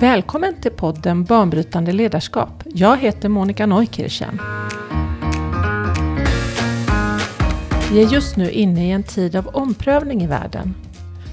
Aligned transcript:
Välkommen 0.00 0.60
till 0.60 0.70
podden 0.70 1.24
Banbrytande 1.24 1.92
ledarskap. 1.92 2.62
Jag 2.64 2.96
heter 2.98 3.28
Monica 3.28 3.66
Neukirchen. 3.66 4.40
Vi 7.92 8.02
är 8.02 8.12
just 8.12 8.36
nu 8.36 8.50
inne 8.50 8.88
i 8.88 8.90
en 8.90 9.02
tid 9.02 9.36
av 9.36 9.48
omprövning 9.48 10.22
i 10.22 10.26
världen. 10.26 10.74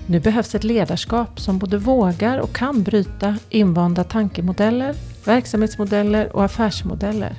Nu 0.07 0.19
behövs 0.19 0.55
ett 0.55 0.63
ledarskap 0.63 1.39
som 1.39 1.57
både 1.57 1.77
vågar 1.77 2.37
och 2.37 2.55
kan 2.55 2.83
bryta 2.83 3.37
invanda 3.49 4.03
tankemodeller, 4.03 4.95
verksamhetsmodeller 5.25 6.35
och 6.35 6.43
affärsmodeller. 6.43 7.35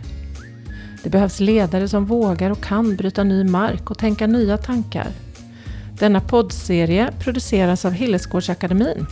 Det 1.02 1.10
behövs 1.10 1.40
ledare 1.40 1.88
som 1.88 2.06
vågar 2.06 2.50
och 2.50 2.60
kan 2.60 2.96
bryta 2.96 3.24
ny 3.24 3.44
mark 3.44 3.90
och 3.90 3.98
tänka 3.98 4.26
nya 4.26 4.58
tankar. 4.58 5.08
Denna 5.98 6.20
poddserie 6.20 7.12
produceras 7.20 7.84
av 7.84 7.92
Hillesgårdsakademin 7.92 9.06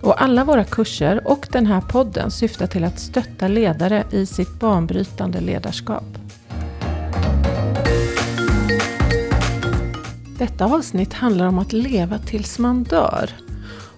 och 0.00 0.22
alla 0.22 0.44
våra 0.44 0.64
kurser 0.64 1.28
och 1.28 1.48
den 1.52 1.66
här 1.66 1.80
podden 1.80 2.30
syftar 2.30 2.66
till 2.66 2.84
att 2.84 3.00
stötta 3.00 3.48
ledare 3.48 4.04
i 4.10 4.26
sitt 4.26 4.60
banbrytande 4.60 5.40
ledarskap. 5.40 6.04
Detta 10.38 10.64
avsnitt 10.64 11.12
handlar 11.12 11.46
om 11.46 11.58
att 11.58 11.72
leva 11.72 12.18
tills 12.18 12.58
man 12.58 12.82
dör. 12.82 13.30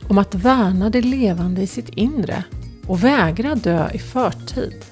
Om 0.09 0.19
att 0.19 0.35
värna 0.35 0.91
det 0.91 1.03
levande 1.03 1.63
i 1.63 1.67
sitt 1.67 1.89
inre 1.89 2.45
och 2.87 3.05
vägra 3.05 3.55
dö 3.55 3.91
i 3.95 3.99
förtid. 3.99 4.85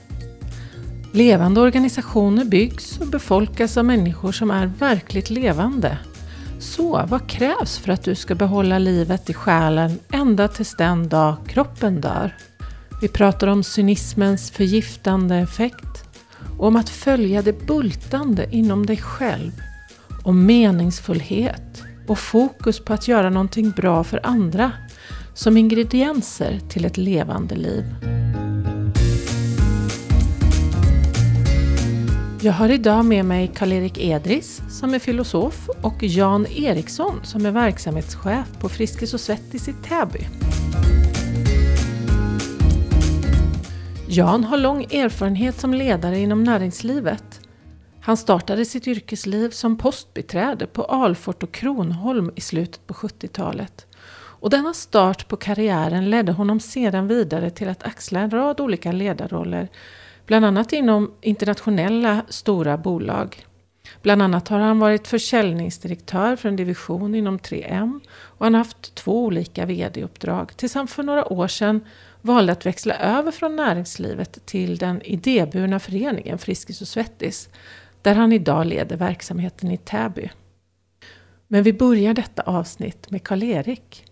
Levande 1.12 1.60
organisationer 1.60 2.44
byggs 2.44 3.00
och 3.00 3.06
befolkas 3.06 3.76
av 3.76 3.84
människor 3.84 4.32
som 4.32 4.50
är 4.50 4.66
verkligt 4.66 5.30
levande 5.30 5.98
så 6.60 7.06
vad 7.08 7.28
krävs 7.28 7.78
för 7.78 7.92
att 7.92 8.04
du 8.04 8.14
ska 8.14 8.34
behålla 8.34 8.78
livet 8.78 9.30
i 9.30 9.34
själen 9.34 9.98
ända 10.12 10.48
tills 10.48 10.76
den 10.76 11.08
dag 11.08 11.36
kroppen 11.48 12.00
dör? 12.00 12.34
Vi 13.02 13.08
pratar 13.08 13.46
om 13.46 13.62
cynismens 13.64 14.50
förgiftande 14.50 15.36
effekt 15.36 16.04
och 16.58 16.66
om 16.66 16.76
att 16.76 16.88
följa 16.88 17.42
det 17.42 17.66
bultande 17.66 18.46
inom 18.50 18.86
dig 18.86 18.96
själv. 18.96 19.52
Om 20.24 20.46
meningsfullhet 20.46 21.82
och 22.06 22.18
fokus 22.18 22.80
på 22.80 22.92
att 22.92 23.08
göra 23.08 23.30
någonting 23.30 23.70
bra 23.70 24.04
för 24.04 24.20
andra 24.26 24.72
som 25.34 25.56
ingredienser 25.56 26.60
till 26.68 26.84
ett 26.84 26.96
levande 26.96 27.54
liv. 27.54 27.84
Jag 32.42 32.52
har 32.52 32.68
idag 32.68 33.04
med 33.04 33.24
mig 33.24 33.50
Karl-Erik 33.54 33.98
Edris 33.98 34.62
som 34.68 34.94
är 34.94 34.98
filosof 34.98 35.68
och 35.82 36.02
Jan 36.02 36.46
Eriksson 36.46 37.24
som 37.24 37.46
är 37.46 37.50
verksamhetschef 37.50 38.46
på 38.60 38.68
Friskis 38.68 39.14
och 39.14 39.20
Svettis 39.20 39.68
i 39.68 39.72
Täby. 39.72 40.26
Jan 44.08 44.44
har 44.44 44.58
lång 44.58 44.84
erfarenhet 44.84 45.60
som 45.60 45.74
ledare 45.74 46.18
inom 46.18 46.44
näringslivet. 46.44 47.40
Han 48.00 48.16
startade 48.16 48.64
sitt 48.64 48.86
yrkesliv 48.86 49.50
som 49.50 49.76
postbiträde 49.76 50.66
på 50.66 50.84
Alfort 50.84 51.42
och 51.42 51.52
Kronholm 51.52 52.30
i 52.36 52.40
slutet 52.40 52.86
på 52.86 52.94
70-talet. 52.94 53.86
Och 54.40 54.50
denna 54.50 54.74
start 54.74 55.28
på 55.28 55.36
karriären 55.36 56.10
ledde 56.10 56.32
honom 56.32 56.60
sedan 56.60 57.08
vidare 57.08 57.50
till 57.50 57.68
att 57.68 57.82
axla 57.82 58.20
en 58.20 58.30
rad 58.30 58.60
olika 58.60 58.92
ledarroller 58.92 59.68
Bland 60.30 60.44
annat 60.44 60.72
inom 60.72 61.12
internationella 61.20 62.22
stora 62.28 62.78
bolag. 62.78 63.46
Bland 64.02 64.22
annat 64.22 64.48
har 64.48 64.58
han 64.58 64.78
varit 64.78 65.08
försäljningsdirektör 65.08 66.36
för 66.36 66.48
en 66.48 66.56
division 66.56 67.14
inom 67.14 67.38
3M 67.38 68.00
och 68.10 68.46
han 68.46 68.54
har 68.54 68.58
haft 68.58 68.94
två 68.94 69.24
olika 69.24 69.66
VD-uppdrag 69.66 70.56
tills 70.56 70.74
han 70.74 70.86
för 70.86 71.02
några 71.02 71.32
år 71.32 71.48
sedan 71.48 71.80
valde 72.22 72.52
att 72.52 72.66
växla 72.66 72.94
över 72.94 73.30
från 73.30 73.56
näringslivet 73.56 74.46
till 74.46 74.78
den 74.78 75.02
idéburna 75.02 75.80
föreningen 75.80 76.38
Friskis 76.38 76.80
och 76.80 76.88
Svettis 76.88 77.48
där 78.02 78.14
han 78.14 78.32
idag 78.32 78.66
leder 78.66 78.96
verksamheten 78.96 79.70
i 79.70 79.76
Täby. 79.76 80.30
Men 81.48 81.62
vi 81.62 81.72
börjar 81.72 82.14
detta 82.14 82.42
avsnitt 82.42 83.10
med 83.10 83.24
Karl-Erik 83.24 84.04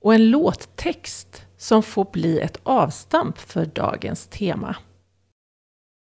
och 0.00 0.14
en 0.14 0.30
låttext 0.30 1.42
som 1.56 1.82
får 1.82 2.06
bli 2.12 2.40
ett 2.40 2.58
avstamp 2.62 3.38
för 3.38 3.66
dagens 3.66 4.26
tema. 4.26 4.76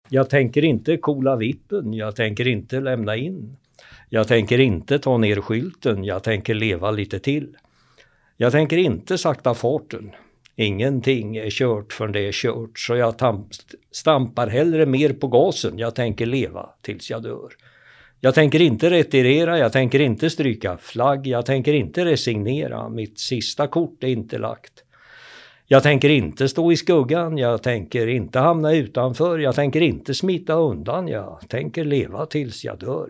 Jag 0.09 0.29
tänker 0.29 0.63
inte 0.63 0.97
kola 0.97 1.35
vippen, 1.35 1.93
jag 1.93 2.15
tänker 2.15 2.47
inte 2.47 2.79
lämna 2.79 3.15
in. 3.15 3.57
Jag 4.09 4.27
tänker 4.27 4.59
inte 4.59 4.99
ta 4.99 5.17
ner 5.17 5.41
skylten, 5.41 6.03
jag 6.03 6.23
tänker 6.23 6.53
leva 6.53 6.91
lite 6.91 7.19
till. 7.19 7.57
Jag 8.37 8.51
tänker 8.51 8.77
inte 8.77 9.17
sakta 9.17 9.53
farten. 9.53 10.11
Ingenting 10.55 11.37
är 11.37 11.49
kört 11.49 11.93
förrän 11.93 12.11
det 12.11 12.27
är 12.27 12.31
kört, 12.31 12.79
så 12.79 12.95
jag 12.95 13.15
stampar 13.91 14.47
hellre 14.47 14.85
mer 14.85 15.13
på 15.13 15.27
gasen. 15.27 15.77
Jag 15.77 15.95
tänker 15.95 16.25
leva 16.25 16.69
tills 16.81 17.09
jag 17.09 17.23
dör. 17.23 17.49
Jag 18.19 18.35
tänker 18.35 18.61
inte 18.61 18.89
retirera, 18.89 19.59
jag 19.59 19.73
tänker 19.73 19.99
inte 19.99 20.29
stryka 20.29 20.77
flagg, 20.77 21.27
jag 21.27 21.45
tänker 21.45 21.73
inte 21.73 22.05
resignera. 22.05 22.89
Mitt 22.89 23.19
sista 23.19 23.67
kort 23.67 24.03
är 24.03 24.07
inte 24.07 24.37
lagt. 24.37 24.83
Jag 25.69 25.83
tänker 25.83 26.09
inte 26.09 26.49
stå 26.49 26.71
i 26.71 26.77
skuggan, 26.77 27.37
jag 27.37 27.63
tänker 27.63 28.07
inte 28.07 28.39
hamna 28.39 28.73
utanför, 28.73 29.39
jag 29.39 29.55
tänker 29.55 29.81
inte 29.81 30.13
smita 30.13 30.53
undan, 30.53 31.07
jag 31.07 31.39
tänker 31.47 31.85
leva 31.85 32.25
tills 32.25 32.65
jag 32.65 32.79
dör. 32.79 33.09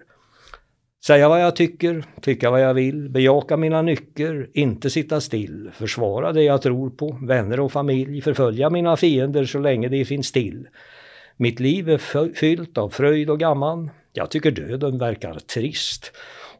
Säga 1.06 1.30
vad 1.30 1.42
jag 1.42 1.56
tycker, 1.56 2.06
tycka 2.22 2.52
vad 2.52 2.62
jag 2.62 2.74
vill, 2.74 3.10
bejaka 3.10 3.58
mina 3.58 3.82
nycker, 3.82 4.50
inte 4.54 4.90
sitta 4.90 5.22
still, 5.22 5.72
försvara 5.74 6.34
det 6.34 6.44
jag 6.44 6.62
tror 6.62 6.90
på, 6.90 7.20
vänner 7.22 7.60
och 7.60 7.72
familj, 7.72 8.22
förfölja 8.22 8.70
mina 8.70 8.98
fiender 8.98 9.46
så 9.46 9.60
länge 9.60 9.88
det 9.88 10.06
finns 10.06 10.32
till. 10.32 10.68
Mitt 11.38 11.60
liv 11.60 11.90
är 11.90 12.34
fyllt 12.34 12.78
av 12.78 12.90
fröjd 12.90 13.30
och 13.30 13.40
gamman. 13.40 13.90
Jag 14.14 14.32
tycker 14.32 14.52
döden 14.52 14.98
verkar 14.98 15.34
trist. 15.34 16.12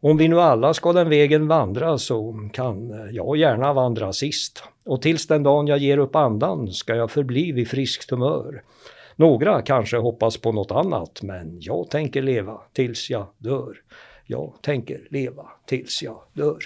Om 0.02 0.18
vi 0.18 0.28
nu 0.28 0.42
alla 0.42 0.74
ska 0.74 0.94
den 0.94 1.10
vägen 1.10 1.48
vandra 1.48 1.98
så 1.98 2.50
kan 2.54 2.90
jag 3.12 3.38
gärna 3.38 3.74
vandra 3.74 4.14
sist. 4.14 4.64
Och 4.86 5.02
tills 5.02 5.28
den 5.28 5.44
dagen 5.44 5.68
jag 5.68 5.78
ger 5.78 5.98
upp 5.98 6.16
andan 6.16 6.72
ska 6.72 6.96
jag 6.96 7.12
förbli 7.12 7.52
vid 7.52 7.68
friskt 7.68 8.12
humör. 8.12 8.64
Några 9.16 9.62
kanske 9.62 9.98
hoppas 9.98 10.38
på 10.38 10.52
något 10.52 10.72
annat, 10.72 11.22
men 11.22 11.58
jag 11.60 11.90
tänker 11.90 12.22
leva 12.22 12.62
tills 12.74 13.10
jag 13.10 13.28
dör. 13.38 13.78
Jag 14.26 14.54
tänker 14.62 15.08
leva 15.10 15.46
tills 15.66 16.04
jag 16.04 16.22
dör. 16.34 16.58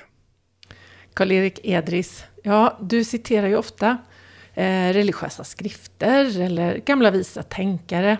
Karl-Erik 1.14 1.60
Edris, 1.64 2.26
ja, 2.44 2.78
du 2.82 3.04
citerar 3.04 3.48
ju 3.48 3.58
ofta 3.58 3.98
eh, 4.54 4.94
religiösa 4.94 5.44
skrifter 5.44 6.42
eller 6.42 6.78
gamla 6.78 7.12
visa 7.12 7.44
tänkare. 7.44 8.18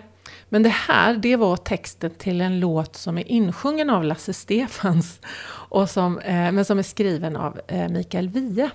Men 0.48 0.62
det 0.62 0.68
här, 0.68 1.14
det 1.14 1.36
var 1.36 1.56
texten 1.56 2.10
till 2.10 2.40
en 2.40 2.60
låt 2.60 2.96
som 2.96 3.18
är 3.18 3.28
insjungen 3.28 3.90
av 3.90 4.04
Lasse 4.04 4.32
Stefans, 4.32 5.20
och 5.48 5.90
som, 5.90 6.18
eh, 6.18 6.52
men 6.52 6.64
som 6.64 6.78
är 6.78 6.82
skriven 6.82 7.36
av 7.36 7.60
eh, 7.66 7.88
Mikael 7.88 8.28
Wiehe. 8.28 8.70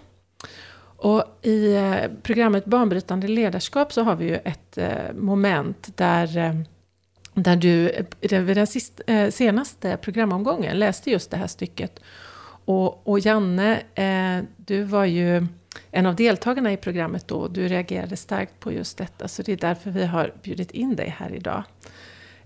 Och 0.99 1.23
i 1.41 1.75
eh, 1.75 1.95
programmet 2.23 2.65
Banbrytande 2.65 3.27
ledarskap 3.27 3.93
så 3.93 4.03
har 4.03 4.15
vi 4.15 4.25
ju 4.25 4.35
ett 4.35 4.77
eh, 4.77 5.13
moment 5.15 5.97
där, 5.97 6.37
eh, 6.37 6.53
där 7.33 7.55
du 7.55 7.89
eh, 8.21 8.41
vid 8.41 8.57
den 8.57 8.67
sist, 8.67 9.01
eh, 9.07 9.29
senaste 9.29 9.97
programomgången 9.97 10.79
läste 10.79 11.11
just 11.11 11.31
det 11.31 11.37
här 11.37 11.47
stycket. 11.47 11.99
Och, 12.65 13.07
och 13.07 13.19
Janne, 13.19 13.81
eh, 13.95 14.45
du 14.57 14.83
var 14.83 15.05
ju 15.05 15.47
en 15.91 16.05
av 16.05 16.15
deltagarna 16.15 16.73
i 16.73 16.77
programmet 16.77 17.27
då. 17.27 17.47
Du 17.47 17.67
reagerade 17.67 18.17
starkt 18.17 18.59
på 18.59 18.71
just 18.71 18.97
detta, 18.97 19.27
så 19.27 19.41
det 19.41 19.51
är 19.51 19.57
därför 19.57 19.91
vi 19.91 20.05
har 20.05 20.33
bjudit 20.43 20.71
in 20.71 20.95
dig 20.95 21.15
här 21.17 21.35
idag. 21.35 21.63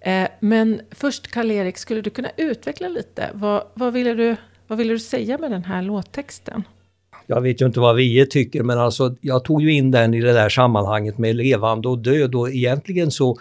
Eh, 0.01 0.27
men 0.39 0.81
först 0.91 1.27
Karl-Erik, 1.27 1.77
skulle 1.77 2.01
du 2.01 2.09
kunna 2.09 2.31
utveckla 2.37 2.87
lite? 2.87 3.29
Vad, 3.33 3.63
vad, 3.73 3.93
ville 3.93 4.13
du, 4.13 4.35
vad 4.67 4.77
ville 4.77 4.93
du 4.93 4.99
säga 4.99 5.37
med 5.37 5.51
den 5.51 5.63
här 5.63 5.81
låttexten? 5.81 6.63
jag 7.31 7.41
vet 7.41 7.61
ju 7.61 7.65
inte 7.65 7.79
vad 7.79 7.95
vi 7.95 8.25
tycker, 8.25 8.63
men 8.63 8.79
alltså 8.79 9.15
jag 9.21 9.43
tog 9.43 9.61
ju 9.61 9.73
in 9.73 9.91
den 9.91 10.13
i 10.13 10.21
det 10.21 10.33
där 10.33 10.49
sammanhanget 10.49 11.17
med 11.17 11.35
levande 11.35 11.87
och 11.87 11.97
död 11.97 12.35
och 12.35 12.49
egentligen 12.49 13.11
så 13.11 13.37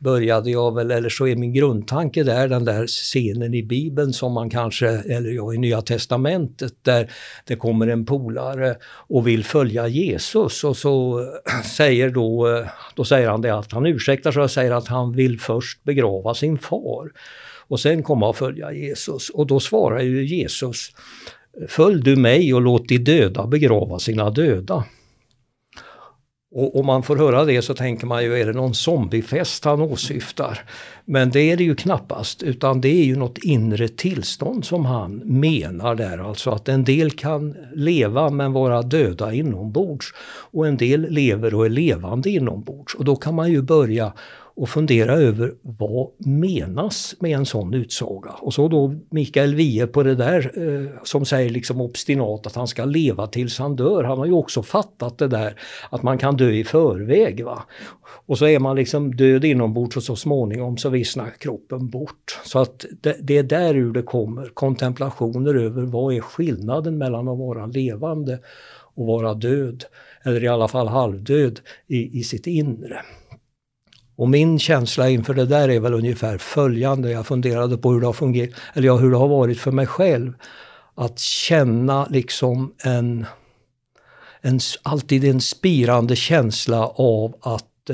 började 0.00 0.50
jag 0.50 0.74
väl, 0.74 0.90
eller 0.90 1.08
så 1.08 1.26
är 1.26 1.36
min 1.36 1.52
grundtanke 1.52 2.22
där 2.22 2.48
den 2.48 2.64
där 2.64 2.86
scenen 2.86 3.54
i 3.54 3.62
Bibeln 3.62 4.12
som 4.12 4.32
man 4.32 4.50
kanske, 4.50 4.88
eller 4.88 5.30
ja, 5.30 5.54
i 5.54 5.58
Nya 5.58 5.82
Testamentet 5.82 6.74
där 6.82 7.10
det 7.44 7.56
kommer 7.56 7.86
en 7.86 8.04
polare 8.06 8.76
och 8.84 9.26
vill 9.26 9.44
följa 9.44 9.88
Jesus 9.88 10.64
och 10.64 10.76
så 10.76 11.24
säger 11.76 12.10
då, 12.10 12.64
då 12.94 13.04
säger 13.04 13.28
han 13.28 13.40
det 13.40 13.54
att 13.54 13.72
han 13.72 13.86
ursäktar 13.86 14.32
sig 14.32 14.42
och 14.42 14.50
säger 14.50 14.72
att 14.72 14.88
han 14.88 15.12
vill 15.12 15.40
först 15.40 15.84
begrava 15.84 16.34
sin 16.34 16.58
far 16.58 17.10
och 17.68 17.80
sen 17.80 18.02
komma 18.02 18.28
och 18.28 18.36
följa 18.36 18.72
Jesus. 18.72 19.30
Och 19.30 19.46
då 19.46 19.60
svarar 19.60 20.00
ju 20.00 20.26
Jesus 20.26 20.92
Följ 21.68 22.02
du 22.02 22.16
mig 22.16 22.54
och 22.54 22.60
låt 22.60 22.88
de 22.88 22.98
döda 22.98 23.46
begrava 23.46 23.98
sina 23.98 24.30
döda. 24.30 24.84
Och 26.52 26.80
om 26.80 26.86
man 26.86 27.02
får 27.02 27.16
höra 27.16 27.44
det 27.44 27.62
så 27.62 27.74
tänker 27.74 28.06
man 28.06 28.24
ju, 28.24 28.38
är 28.38 28.46
det 28.46 28.52
någon 28.52 28.74
zombiefest 28.74 29.64
han 29.64 29.80
åsyftar? 29.80 30.58
Men 31.04 31.30
det 31.30 31.40
är 31.40 31.56
det 31.56 31.64
ju 31.64 31.74
knappast, 31.74 32.42
utan 32.42 32.80
det 32.80 32.88
är 32.88 33.04
ju 33.04 33.16
något 33.16 33.38
inre 33.38 33.88
tillstånd 33.88 34.64
som 34.64 34.84
han 34.84 35.22
menar 35.24 35.94
där. 35.94 36.18
Alltså 36.18 36.50
att 36.50 36.68
en 36.68 36.84
del 36.84 37.10
kan 37.10 37.56
leva 37.74 38.30
men 38.30 38.52
vara 38.52 38.82
döda 38.82 39.32
inombords. 39.32 40.06
Och 40.50 40.66
en 40.66 40.76
del 40.76 41.10
lever 41.10 41.54
och 41.54 41.66
är 41.66 41.70
levande 41.70 42.30
inombords. 42.30 42.94
Och 42.94 43.04
då 43.04 43.16
kan 43.16 43.34
man 43.34 43.50
ju 43.50 43.62
börja 43.62 44.12
och 44.60 44.68
fundera 44.68 45.12
över 45.12 45.54
vad 45.62 46.08
menas 46.18 47.14
med 47.20 47.30
en 47.30 47.46
sån 47.46 47.74
utsaga? 47.74 48.30
Och 48.30 48.54
så 48.54 48.68
då 48.68 48.94
Mikael 49.10 49.54
Wiehe 49.54 49.86
på 49.86 50.02
det 50.02 50.14
där 50.14 50.52
eh, 50.56 50.90
som 51.04 51.24
säger 51.24 51.50
liksom 51.50 51.80
obstinat 51.80 52.46
att 52.46 52.54
han 52.54 52.68
ska 52.68 52.84
leva 52.84 53.26
tills 53.26 53.58
han 53.58 53.76
dör. 53.76 54.04
Han 54.04 54.18
har 54.18 54.26
ju 54.26 54.32
också 54.32 54.62
fattat 54.62 55.18
det 55.18 55.28
där 55.28 55.60
att 55.90 56.02
man 56.02 56.18
kan 56.18 56.36
dö 56.36 56.50
i 56.50 56.64
förväg. 56.64 57.44
Va? 57.44 57.62
Och 58.26 58.38
så 58.38 58.46
är 58.46 58.58
man 58.58 58.76
liksom 58.76 59.16
död 59.16 59.44
inombords 59.44 59.96
och 59.96 60.02
så 60.02 60.16
småningom 60.16 60.76
så 60.76 60.88
vissnar 60.88 61.30
kroppen 61.38 61.88
bort. 61.88 62.40
Så 62.44 62.58
att 62.58 62.84
det, 63.00 63.16
det 63.20 63.38
är 63.38 63.42
där 63.42 63.74
ur 63.74 63.92
det 63.92 64.02
kommer 64.02 64.46
kontemplationer 64.54 65.54
över 65.54 65.82
vad 65.82 66.14
är 66.14 66.20
skillnaden 66.20 66.98
mellan 66.98 67.28
att 67.28 67.38
vara 67.38 67.66
levande 67.66 68.38
och 68.94 69.06
vara 69.06 69.34
död. 69.34 69.84
Eller 70.24 70.44
i 70.44 70.48
alla 70.48 70.68
fall 70.68 70.88
halvdöd 70.88 71.60
i, 71.86 72.18
i 72.18 72.22
sitt 72.22 72.46
inre. 72.46 73.00
Och 74.20 74.28
min 74.28 74.58
känsla 74.58 75.08
inför 75.08 75.34
det 75.34 75.46
där 75.46 75.68
är 75.68 75.80
väl 75.80 75.94
ungefär 75.94 76.38
följande. 76.38 77.10
Jag 77.10 77.26
funderade 77.26 77.76
på 77.76 77.92
hur 77.92 78.00
det 78.00 78.06
har 78.06 78.12
fungerat, 78.12 78.54
eller 78.74 78.86
ja, 78.86 78.96
hur 78.96 79.10
det 79.10 79.16
har 79.16 79.28
varit 79.28 79.60
för 79.60 79.72
mig 79.72 79.86
själv. 79.86 80.32
Att 80.94 81.18
känna 81.18 82.06
liksom 82.10 82.74
en, 82.84 83.26
en 84.40 84.60
alltid 84.82 85.24
en 85.24 85.40
spirande 85.40 86.16
känsla 86.16 86.86
av 86.86 87.36
att 87.40 87.90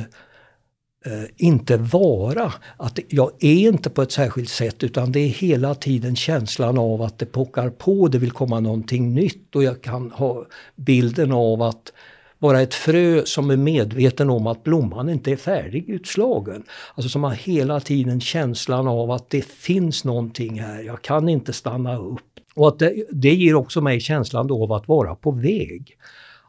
eh, 1.06 1.24
inte 1.36 1.76
vara. 1.76 2.52
Att 2.76 2.98
jag 3.08 3.30
är 3.40 3.68
inte 3.68 3.90
på 3.90 4.02
ett 4.02 4.12
särskilt 4.12 4.50
sätt 4.50 4.84
utan 4.84 5.12
det 5.12 5.20
är 5.20 5.28
hela 5.28 5.74
tiden 5.74 6.16
känslan 6.16 6.78
av 6.78 7.02
att 7.02 7.18
det 7.18 7.26
pockar 7.26 7.70
på, 7.70 8.08
det 8.08 8.18
vill 8.18 8.32
komma 8.32 8.60
någonting 8.60 9.14
nytt 9.14 9.56
och 9.56 9.64
jag 9.64 9.82
kan 9.82 10.10
ha 10.10 10.44
bilden 10.76 11.32
av 11.32 11.62
att 11.62 11.92
vara 12.38 12.60
ett 12.60 12.74
frö 12.74 13.22
som 13.24 13.50
är 13.50 13.56
medveten 13.56 14.30
om 14.30 14.46
att 14.46 14.64
blomman 14.64 15.08
inte 15.08 15.32
är 15.32 15.36
färdigutslagen. 15.36 16.64
Alltså 16.94 17.08
som 17.08 17.24
har 17.24 17.30
hela 17.30 17.80
tiden 17.80 18.20
känslan 18.20 18.88
av 18.88 19.10
att 19.10 19.30
det 19.30 19.44
finns 19.44 20.04
någonting 20.04 20.60
här, 20.60 20.82
jag 20.82 21.02
kan 21.02 21.28
inte 21.28 21.52
stanna 21.52 21.98
upp. 21.98 22.20
Och 22.54 22.68
att 22.68 22.78
det, 22.78 23.06
det 23.10 23.34
ger 23.34 23.54
också 23.54 23.80
mig 23.80 24.00
känslan 24.00 24.46
då 24.46 24.62
av 24.62 24.72
att 24.72 24.88
vara 24.88 25.14
på 25.14 25.30
väg. 25.30 25.96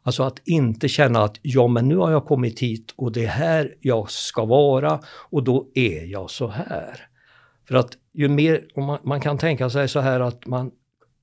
Alltså 0.03 0.23
att 0.23 0.41
inte 0.45 0.87
känna 0.87 1.23
att 1.23 1.39
ja 1.41 1.67
men 1.67 1.87
nu 1.87 1.97
har 1.97 2.11
jag 2.11 2.25
kommit 2.25 2.59
hit 2.59 2.93
och 2.95 3.11
det 3.11 3.23
är 3.23 3.29
här 3.29 3.75
jag 3.81 4.11
ska 4.11 4.45
vara 4.45 4.99
och 5.29 5.43
då 5.43 5.67
är 5.73 6.05
jag 6.05 6.29
så 6.29 6.47
här. 6.47 7.07
För 7.67 7.75
att 7.75 7.91
ju 8.13 8.27
mer, 8.27 8.65
man, 8.75 8.97
man 9.03 9.21
kan 9.21 9.37
tänka 9.37 9.69
sig 9.69 9.87
så 9.87 9.99
här 9.99 10.19
att 10.19 10.45
man 10.45 10.71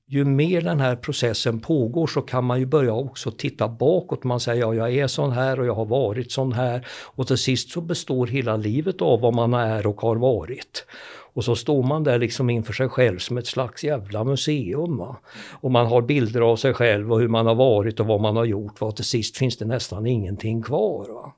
ju 0.07 0.25
mer 0.25 0.61
den 0.61 0.79
här 0.79 0.95
processen 0.95 1.59
pågår 1.59 2.07
så 2.07 2.21
kan 2.21 2.43
man 2.43 2.59
ju 2.59 2.65
börja 2.65 2.93
också 2.93 3.31
titta 3.31 3.67
bakåt. 3.67 4.23
Man 4.23 4.39
säger 4.39 4.61
ja, 4.61 4.73
jag 4.73 4.93
är 4.93 5.07
sån 5.07 5.31
här 5.31 5.59
och 5.59 5.65
jag 5.65 5.75
har 5.75 5.85
varit 5.85 6.31
sån 6.31 6.53
här. 6.53 6.87
Och 7.03 7.27
till 7.27 7.37
sist 7.37 7.69
så 7.69 7.81
består 7.81 8.27
hela 8.27 8.57
livet 8.57 9.01
av 9.01 9.21
vad 9.21 9.33
man 9.35 9.53
är 9.53 9.87
och 9.87 10.01
har 10.01 10.15
varit. 10.15 10.85
Och 11.33 11.43
så 11.43 11.55
står 11.55 11.83
man 11.83 12.03
där 12.03 12.19
liksom 12.19 12.49
inför 12.49 12.73
sig 12.73 12.89
själv 12.89 13.17
som 13.19 13.37
ett 13.37 13.47
slags 13.47 13.83
jävla 13.83 14.23
museum. 14.23 14.97
Va? 14.97 15.17
Och 15.51 15.71
man 15.71 15.87
har 15.87 16.01
bilder 16.01 16.41
av 16.41 16.55
sig 16.55 16.73
själv 16.73 17.13
och 17.13 17.19
hur 17.19 17.27
man 17.27 17.45
har 17.45 17.55
varit 17.55 17.99
och 17.99 18.07
vad 18.07 18.21
man 18.21 18.35
har 18.35 18.45
gjort. 18.45 18.81
Och 18.81 18.95
till 18.95 19.05
sist 19.05 19.37
finns 19.37 19.57
det 19.57 19.65
nästan 19.65 20.05
ingenting 20.05 20.61
kvar. 20.61 21.07
Va? 21.13 21.33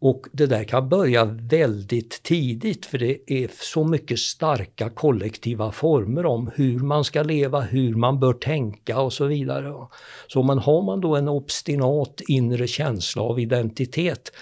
Och 0.00 0.26
det 0.32 0.46
där 0.46 0.64
kan 0.64 0.88
börja 0.88 1.24
väldigt 1.24 2.22
tidigt 2.22 2.86
för 2.86 2.98
det 2.98 3.32
är 3.32 3.50
så 3.60 3.84
mycket 3.84 4.18
starka 4.18 4.90
kollektiva 4.90 5.72
former 5.72 6.26
om 6.26 6.50
hur 6.54 6.78
man 6.78 7.04
ska 7.04 7.22
leva, 7.22 7.60
hur 7.60 7.94
man 7.94 8.20
bör 8.20 8.32
tänka 8.32 9.00
och 9.00 9.12
så 9.12 9.24
vidare. 9.26 9.86
Så 10.26 10.42
man 10.42 10.58
har 10.58 10.82
man 10.82 11.00
då 11.00 11.16
en 11.16 11.28
obstinat 11.28 12.20
inre 12.28 12.66
känsla 12.66 13.22
av 13.22 13.40
identitet 13.40 14.32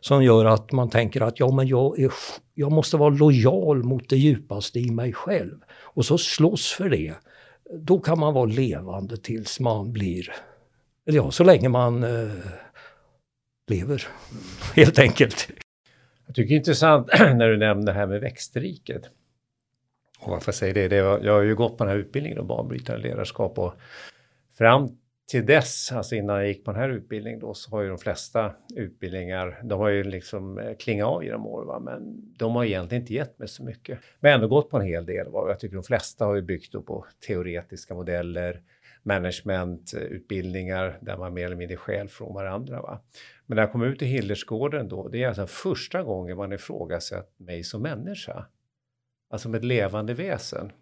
som 0.00 0.24
gör 0.24 0.44
att 0.44 0.72
man 0.72 0.90
tänker 0.90 1.20
att 1.20 1.40
ja, 1.40 1.50
men 1.50 1.68
jag, 1.68 1.98
är, 1.98 2.12
jag 2.54 2.72
måste 2.72 2.96
vara 2.96 3.10
lojal 3.10 3.84
mot 3.84 4.08
det 4.08 4.16
djupaste 4.16 4.78
i 4.78 4.90
mig 4.90 5.12
själv 5.12 5.54
och 5.82 6.04
så 6.04 6.18
slåss 6.18 6.72
för 6.72 6.88
det. 6.88 7.14
Då 7.80 7.98
kan 7.98 8.18
man 8.18 8.34
vara 8.34 8.44
levande 8.44 9.16
tills 9.16 9.60
man 9.60 9.92
blir, 9.92 10.32
eller 11.06 11.18
ja, 11.18 11.30
så 11.30 11.44
länge 11.44 11.68
man 11.68 12.04
eh, 12.04 12.30
lever, 13.70 14.06
helt 14.76 14.98
enkelt. 14.98 15.48
Jag 16.26 16.34
tycker 16.34 16.48
det 16.48 16.54
är 16.54 16.58
intressant 16.58 17.06
när 17.18 17.48
du 17.48 17.56
nämner 17.56 17.86
det 17.86 17.98
här 17.98 18.06
med 18.06 18.20
växtriket. 18.20 19.02
Och 20.20 20.30
varför 20.30 20.48
jag 20.48 20.54
säger 20.54 20.74
det, 20.74 20.88
det 20.88 21.02
var, 21.02 21.20
jag 21.20 21.32
har 21.32 21.42
ju 21.42 21.54
gått 21.54 21.78
på 21.78 21.84
den 21.84 21.90
här 21.90 21.98
utbildningen 21.98 22.38
om 22.38 22.46
banbrytande 22.46 23.02
ledarskap 23.02 23.58
och 23.58 23.74
fram 24.58 24.88
till 25.28 25.46
dess, 25.46 25.92
alltså 25.92 26.14
innan 26.14 26.36
jag 26.36 26.48
gick 26.48 26.64
på 26.64 26.72
den 26.72 26.80
här 26.80 26.88
utbildningen 26.88 27.40
då, 27.40 27.54
så 27.54 27.70
har 27.70 27.82
ju 27.82 27.88
de 27.88 27.98
flesta 27.98 28.54
utbildningar, 28.76 29.60
de 29.64 29.80
har 29.80 29.88
ju 29.88 30.04
liksom 30.04 30.58
eh, 30.58 30.76
klingat 30.76 31.08
av 31.08 31.24
genom 31.24 31.46
år, 31.46 31.64
va? 31.64 31.80
men 31.80 32.32
de 32.38 32.54
har 32.54 32.64
egentligen 32.64 33.02
inte 33.02 33.14
gett 33.14 33.38
mig 33.38 33.48
så 33.48 33.64
mycket. 33.64 33.98
Men 34.20 34.34
ändå 34.34 34.48
gått 34.48 34.70
på 34.70 34.78
en 34.78 34.86
hel 34.86 35.06
del. 35.06 35.28
Va? 35.28 35.44
Jag 35.48 35.60
tycker 35.60 35.74
de 35.74 35.82
flesta 35.82 36.24
har 36.24 36.34
ju 36.34 36.42
byggt 36.42 36.72
på 36.72 37.06
teoretiska 37.26 37.94
modeller, 37.94 38.62
managementutbildningar 39.08 40.98
där 41.00 41.16
man 41.16 41.34
mer 41.34 41.46
eller 41.46 41.56
mindre 41.56 41.76
skäl 41.76 42.08
från 42.08 42.34
varandra. 42.34 42.82
Va? 42.82 43.00
Men 43.46 43.56
när 43.56 43.62
jag 43.62 43.72
kom 43.72 43.82
ut 43.82 44.02
i 44.02 44.06
Hillersgården 44.06 44.88
då, 44.88 45.08
det 45.08 45.22
är 45.22 45.28
alltså 45.28 45.46
första 45.46 46.02
gången 46.02 46.36
man 46.36 46.52
ifrågasatt 46.52 47.34
mig 47.36 47.64
som 47.64 47.82
människa. 47.82 48.46
Alltså 49.30 49.42
som 49.42 49.54
ett 49.54 49.64
levande 49.64 50.14
väsen. 50.14 50.72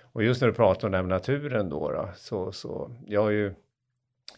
Och 0.00 0.24
just 0.24 0.40
när 0.40 0.48
du 0.48 0.54
pratar 0.54 0.88
om 0.88 0.92
det 0.92 0.98
här 0.98 1.02
med 1.02 1.10
naturen 1.10 1.68
då, 1.68 1.90
då 1.90 2.10
så, 2.16 2.52
så 2.52 2.96
jag 3.06 3.22
har 3.22 3.30
ju 3.30 3.54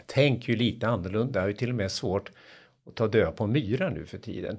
tänker 0.06 0.52
ju 0.52 0.58
lite 0.58 0.88
annorlunda. 0.88 1.38
Jag 1.38 1.42
har 1.42 1.48
ju 1.48 1.54
till 1.54 1.70
och 1.70 1.74
med 1.74 1.90
svårt 1.90 2.32
att 2.86 2.94
ta 2.94 3.06
död 3.06 3.36
på 3.36 3.46
myra 3.46 3.90
nu 3.90 4.06
för 4.06 4.18
tiden. 4.18 4.58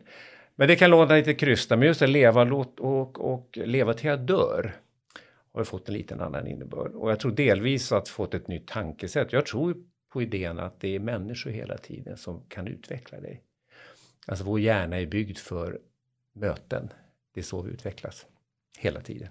Men 0.55 0.67
det 0.67 0.75
kan 0.75 0.89
låta 0.89 1.13
lite 1.13 1.33
krystat, 1.33 1.79
men 1.79 1.87
just 1.87 1.99
det 1.99 2.07
leva 2.07 2.41
och, 2.41 2.81
och, 2.81 3.33
och 3.33 3.57
leva 3.57 3.93
till 3.93 4.09
jag 4.09 4.19
dör 4.19 4.75
har 5.59 5.63
fått 5.63 5.87
en 5.87 5.93
liten 5.93 6.21
annan 6.21 6.47
innebörd. 6.47 6.91
Och 6.91 7.11
jag 7.11 7.19
tror 7.19 7.31
delvis 7.31 7.91
att 7.91 8.09
fått 8.09 8.33
ett 8.33 8.47
nytt 8.47 8.67
tankesätt. 8.67 9.33
Jag 9.33 9.45
tror 9.45 9.75
på 10.13 10.21
idén 10.21 10.59
att 10.59 10.79
det 10.79 10.95
är 10.95 10.99
människor 10.99 11.51
hela 11.51 11.77
tiden 11.77 12.17
som 12.17 12.43
kan 12.47 12.67
utveckla 12.67 13.19
dig. 13.19 13.43
Alltså 14.27 14.45
vår 14.45 14.59
hjärna 14.59 14.99
är 14.99 15.05
byggd 15.05 15.37
för 15.37 15.79
möten. 16.33 16.89
Det 17.33 17.39
är 17.39 17.43
så 17.43 17.61
vi 17.61 17.71
utvecklas 17.71 18.25
hela 18.77 19.01
tiden. 19.01 19.29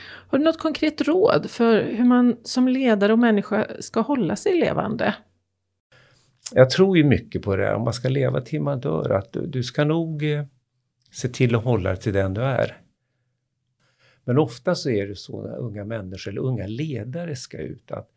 Har 0.00 0.38
du 0.38 0.44
något 0.44 0.58
konkret 0.58 1.00
råd 1.00 1.50
för 1.50 1.82
hur 1.82 2.04
man 2.04 2.36
som 2.42 2.68
ledare 2.68 3.12
och 3.12 3.18
människa 3.18 3.66
ska 3.80 4.00
hålla 4.00 4.36
sig 4.36 4.60
levande? 4.60 5.14
Jag 6.54 6.70
tror 6.70 6.96
ju 6.96 7.04
mycket 7.04 7.42
på 7.42 7.56
det, 7.56 7.74
om 7.74 7.82
man 7.82 7.92
ska 7.92 8.08
leva 8.08 8.40
till 8.40 8.62
man 8.62 8.80
dör, 8.80 9.10
att 9.10 9.32
du, 9.32 9.46
du 9.46 9.62
ska 9.62 9.84
nog 9.84 10.22
eh, 10.22 10.44
se 11.10 11.28
till 11.28 11.54
att 11.54 11.64
hålla 11.64 11.96
till 11.96 12.12
den 12.12 12.34
du 12.34 12.42
är. 12.42 12.81
Men 14.24 14.38
ofta 14.38 14.74
så 14.74 14.90
är 14.90 15.06
det 15.06 15.16
så 15.16 15.42
när 15.42 15.56
unga 15.56 15.84
människor 15.84 16.30
eller 16.30 16.40
unga 16.40 16.66
ledare 16.66 17.36
ska 17.36 17.58
ut 17.58 17.90
att 17.90 18.08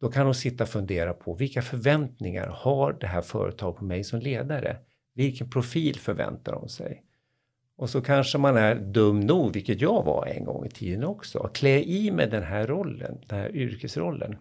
då 0.00 0.10
kan 0.10 0.24
de 0.24 0.34
sitta 0.34 0.64
och 0.64 0.70
fundera 0.70 1.12
på 1.12 1.34
vilka 1.34 1.62
förväntningar 1.62 2.46
har 2.46 2.92
det 2.92 3.06
här 3.06 3.22
företaget 3.22 3.78
på 3.78 3.84
mig 3.84 4.04
som 4.04 4.20
ledare? 4.20 4.76
Vilken 5.14 5.50
profil 5.50 5.98
förväntar 5.98 6.52
de 6.52 6.68
sig? 6.68 7.02
Och 7.76 7.90
så 7.90 8.00
kanske 8.00 8.38
man 8.38 8.56
är 8.56 8.74
dum 8.74 9.20
nog, 9.20 9.52
vilket 9.52 9.80
jag 9.80 10.04
var 10.04 10.26
en 10.26 10.44
gång 10.44 10.66
i 10.66 10.70
tiden 10.70 11.04
också, 11.04 11.38
att 11.38 11.56
klä 11.56 11.80
i 11.80 12.10
med 12.10 12.30
den 12.30 12.42
här 12.42 12.66
rollen, 12.66 13.18
den 13.26 13.38
här 13.38 13.56
yrkesrollen. 13.56 14.36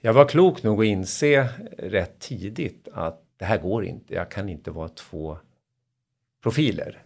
Jag 0.00 0.12
var 0.12 0.28
klok 0.28 0.62
nog 0.62 0.80
att 0.80 0.86
inse 0.86 1.48
rätt 1.78 2.18
tidigt 2.18 2.88
att 2.92 3.22
det 3.36 3.44
här 3.44 3.58
går 3.58 3.84
inte, 3.84 4.14
jag 4.14 4.30
kan 4.30 4.48
inte 4.48 4.70
vara 4.70 4.88
två 4.88 5.38
profiler. 6.42 7.02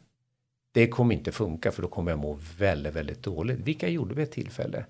Det 0.72 0.88
kommer 0.88 1.14
inte 1.14 1.32
funka 1.32 1.72
för 1.72 1.82
då 1.82 1.88
kommer 1.88 2.10
jag 2.10 2.18
må 2.18 2.38
väldigt, 2.58 2.94
väldigt 2.94 3.22
dåligt. 3.22 3.58
Vilka 3.60 3.88
gjorde 3.88 4.14
vi 4.14 4.22
ett 4.22 4.32
tillfälle? 4.32 4.84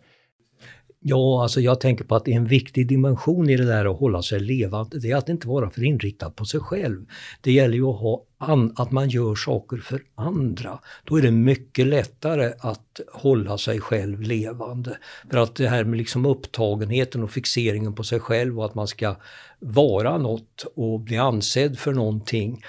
Ja, 1.04 1.42
alltså 1.42 1.60
jag 1.60 1.80
tänker 1.80 2.04
på 2.04 2.14
att 2.14 2.24
det 2.24 2.32
är 2.32 2.36
en 2.36 2.46
viktig 2.46 2.88
dimension 2.88 3.50
i 3.50 3.56
det 3.56 3.64
där 3.64 3.90
att 3.90 3.98
hålla 3.98 4.22
sig 4.22 4.40
levande. 4.40 4.98
Det 4.98 5.10
är 5.10 5.16
att 5.16 5.28
inte 5.28 5.48
vara 5.48 5.70
för 5.70 5.84
inriktad 5.84 6.30
på 6.30 6.44
sig 6.44 6.60
själv. 6.60 7.06
Det 7.40 7.52
gäller 7.52 7.74
ju 7.74 7.86
att, 7.86 8.00
ha 8.00 8.24
an, 8.38 8.74
att 8.76 8.90
man 8.90 9.08
gör 9.08 9.34
saker 9.34 9.76
för 9.76 10.02
andra. 10.14 10.78
Då 11.04 11.16
är 11.16 11.22
det 11.22 11.30
mycket 11.30 11.86
lättare 11.86 12.52
att 12.58 13.00
hålla 13.12 13.58
sig 13.58 13.80
själv 13.80 14.20
levande. 14.20 14.96
För 15.30 15.38
att 15.38 15.54
det 15.54 15.68
här 15.68 15.84
med 15.84 15.98
liksom 15.98 16.26
upptagenheten 16.26 17.22
och 17.22 17.30
fixeringen 17.30 17.94
på 17.94 18.04
sig 18.04 18.20
själv 18.20 18.58
och 18.58 18.64
att 18.64 18.74
man 18.74 18.88
ska 18.88 19.16
vara 19.58 20.18
något 20.18 20.66
och 20.74 21.00
bli 21.00 21.16
ansedd 21.16 21.78
för 21.78 21.92
någonting. 21.92 22.62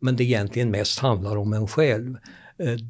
Men 0.00 0.16
det 0.16 0.24
egentligen 0.24 0.70
mest 0.70 0.98
handlar 0.98 1.36
om 1.36 1.52
en 1.52 1.66
själv 1.66 2.16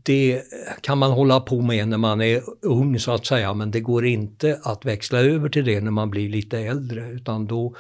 det 0.02 0.42
kan 0.80 0.98
man 0.98 1.10
hålla 1.10 1.40
på 1.40 1.60
med 1.60 1.88
när 1.88 1.98
man 1.98 2.20
är 2.20 2.42
ung 2.62 2.98
så 2.98 3.12
att 3.12 3.26
säga, 3.26 3.54
men 3.54 3.70
det 3.70 3.80
går 3.80 4.06
inte 4.06 4.60
att 4.62 4.84
växla 4.84 5.20
över 5.20 5.48
till 5.48 5.64
det 5.64 5.80
när 5.80 5.90
man 5.90 6.10
blir 6.10 6.28
lite 6.28 6.58
äldre. 6.58 7.10
Utan 7.10 7.46
då, 7.46 7.74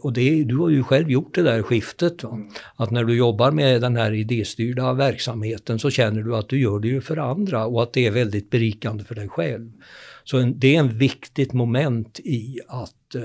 och 0.00 0.12
det, 0.12 0.44
du 0.44 0.56
har 0.56 0.68
ju 0.68 0.82
själv 0.82 1.10
gjort 1.10 1.34
det 1.34 1.42
där 1.42 1.62
skiftet. 1.62 2.24
Va? 2.24 2.38
Att 2.76 2.90
när 2.90 3.04
du 3.04 3.16
jobbar 3.16 3.50
med 3.50 3.80
den 3.80 3.96
här 3.96 4.12
idéstyrda 4.12 4.92
verksamheten 4.92 5.78
så 5.78 5.90
känner 5.90 6.22
du 6.22 6.36
att 6.36 6.48
du 6.48 6.60
gör 6.60 6.78
det 6.78 6.88
ju 6.88 7.00
för 7.00 7.16
andra 7.16 7.66
och 7.66 7.82
att 7.82 7.92
det 7.92 8.06
är 8.06 8.10
väldigt 8.10 8.50
berikande 8.50 9.04
för 9.04 9.14
dig 9.14 9.28
själv. 9.28 9.72
Så 10.24 10.38
en, 10.38 10.58
det 10.58 10.76
är 10.76 10.80
en 10.80 10.98
viktigt 10.98 11.52
moment 11.52 12.20
i 12.20 12.60
att 12.68 13.14
eh, 13.14 13.22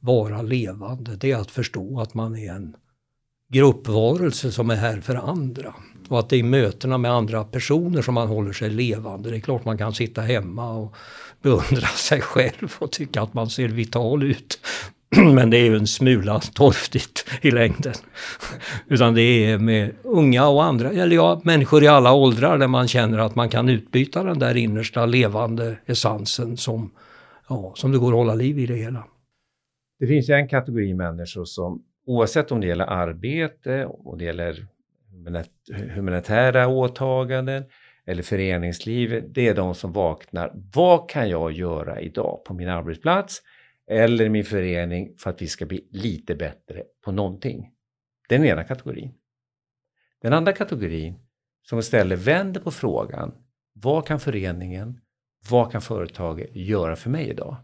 vara 0.00 0.42
levande, 0.42 1.16
det 1.16 1.30
är 1.30 1.36
att 1.36 1.50
förstå 1.50 2.00
att 2.00 2.14
man 2.14 2.36
är 2.36 2.52
en 2.52 2.76
gruppvarelse 3.48 4.52
som 4.52 4.70
är 4.70 4.76
här 4.76 5.00
för 5.00 5.14
andra. 5.14 5.74
Och 6.12 6.18
att 6.18 6.28
det 6.28 6.36
är 6.36 6.38
i 6.38 6.42
mötena 6.42 6.98
med 6.98 7.10
andra 7.10 7.44
personer 7.44 8.02
som 8.02 8.14
man 8.14 8.28
håller 8.28 8.52
sig 8.52 8.70
levande. 8.70 9.30
Det 9.30 9.36
är 9.36 9.40
klart 9.40 9.64
man 9.64 9.78
kan 9.78 9.94
sitta 9.94 10.20
hemma 10.20 10.72
och 10.72 10.94
beundra 11.42 11.86
sig 11.96 12.20
själv 12.20 12.74
och 12.78 12.92
tycka 12.92 13.22
att 13.22 13.34
man 13.34 13.50
ser 13.50 13.68
vital 13.68 14.22
ut. 14.22 14.60
Men 15.34 15.50
det 15.50 15.56
är 15.56 15.64
ju 15.64 15.76
en 15.76 15.86
smula 15.86 16.40
torftigt 16.40 17.24
i 17.42 17.50
längden. 17.50 17.94
Utan 18.88 19.14
det 19.14 19.22
är 19.22 19.58
med 19.58 19.90
unga 20.02 20.48
och 20.48 20.64
andra, 20.64 20.90
eller 20.90 21.16
ja, 21.16 21.40
människor 21.44 21.84
i 21.84 21.88
alla 21.88 22.12
åldrar 22.12 22.58
där 22.58 22.68
man 22.68 22.88
känner 22.88 23.18
att 23.18 23.34
man 23.34 23.48
kan 23.48 23.68
utbyta 23.68 24.24
den 24.24 24.38
där 24.38 24.56
innersta 24.56 25.06
levande 25.06 25.76
essensen 25.86 26.56
som, 26.56 26.90
ja, 27.48 27.72
som 27.76 27.92
det 27.92 27.98
går 27.98 28.12
att 28.12 28.18
hålla 28.18 28.34
liv 28.34 28.58
i 28.58 28.66
det 28.66 28.76
hela. 28.76 29.04
Det 29.98 30.06
finns 30.06 30.30
ju 30.30 30.34
en 30.34 30.48
kategori 30.48 30.94
människor 30.94 31.44
som 31.44 31.82
oavsett 32.06 32.52
om 32.52 32.60
det 32.60 32.66
gäller 32.66 32.86
arbete, 32.86 33.86
och 33.86 34.18
det 34.18 34.24
gäller 34.24 34.66
humanitära 35.94 36.68
åtaganden 36.68 37.64
eller 38.06 38.22
föreningslivet, 38.22 39.34
det 39.34 39.48
är 39.48 39.54
de 39.54 39.74
som 39.74 39.92
vaknar. 39.92 40.52
Vad 40.74 41.10
kan 41.10 41.30
jag 41.30 41.52
göra 41.52 42.00
idag 42.00 42.44
på 42.44 42.54
min 42.54 42.68
arbetsplats 42.68 43.42
eller 43.90 44.28
min 44.28 44.44
förening 44.44 45.14
för 45.18 45.30
att 45.30 45.42
vi 45.42 45.46
ska 45.46 45.66
bli 45.66 45.88
lite 45.90 46.34
bättre 46.34 46.82
på 47.04 47.12
någonting? 47.12 47.70
Det 48.28 48.34
är 48.34 48.38
Den 48.38 48.48
ena 48.48 48.64
kategorin. 48.64 49.14
Den 50.22 50.32
andra 50.32 50.52
kategorin 50.52 51.18
som 51.62 51.78
istället 51.78 52.18
vänder 52.18 52.60
på 52.60 52.70
frågan, 52.70 53.34
vad 53.72 54.06
kan 54.06 54.20
föreningen, 54.20 55.00
vad 55.50 55.72
kan 55.72 55.80
företaget 55.80 56.56
göra 56.56 56.96
för 56.96 57.10
mig 57.10 57.28
idag? 57.28 57.56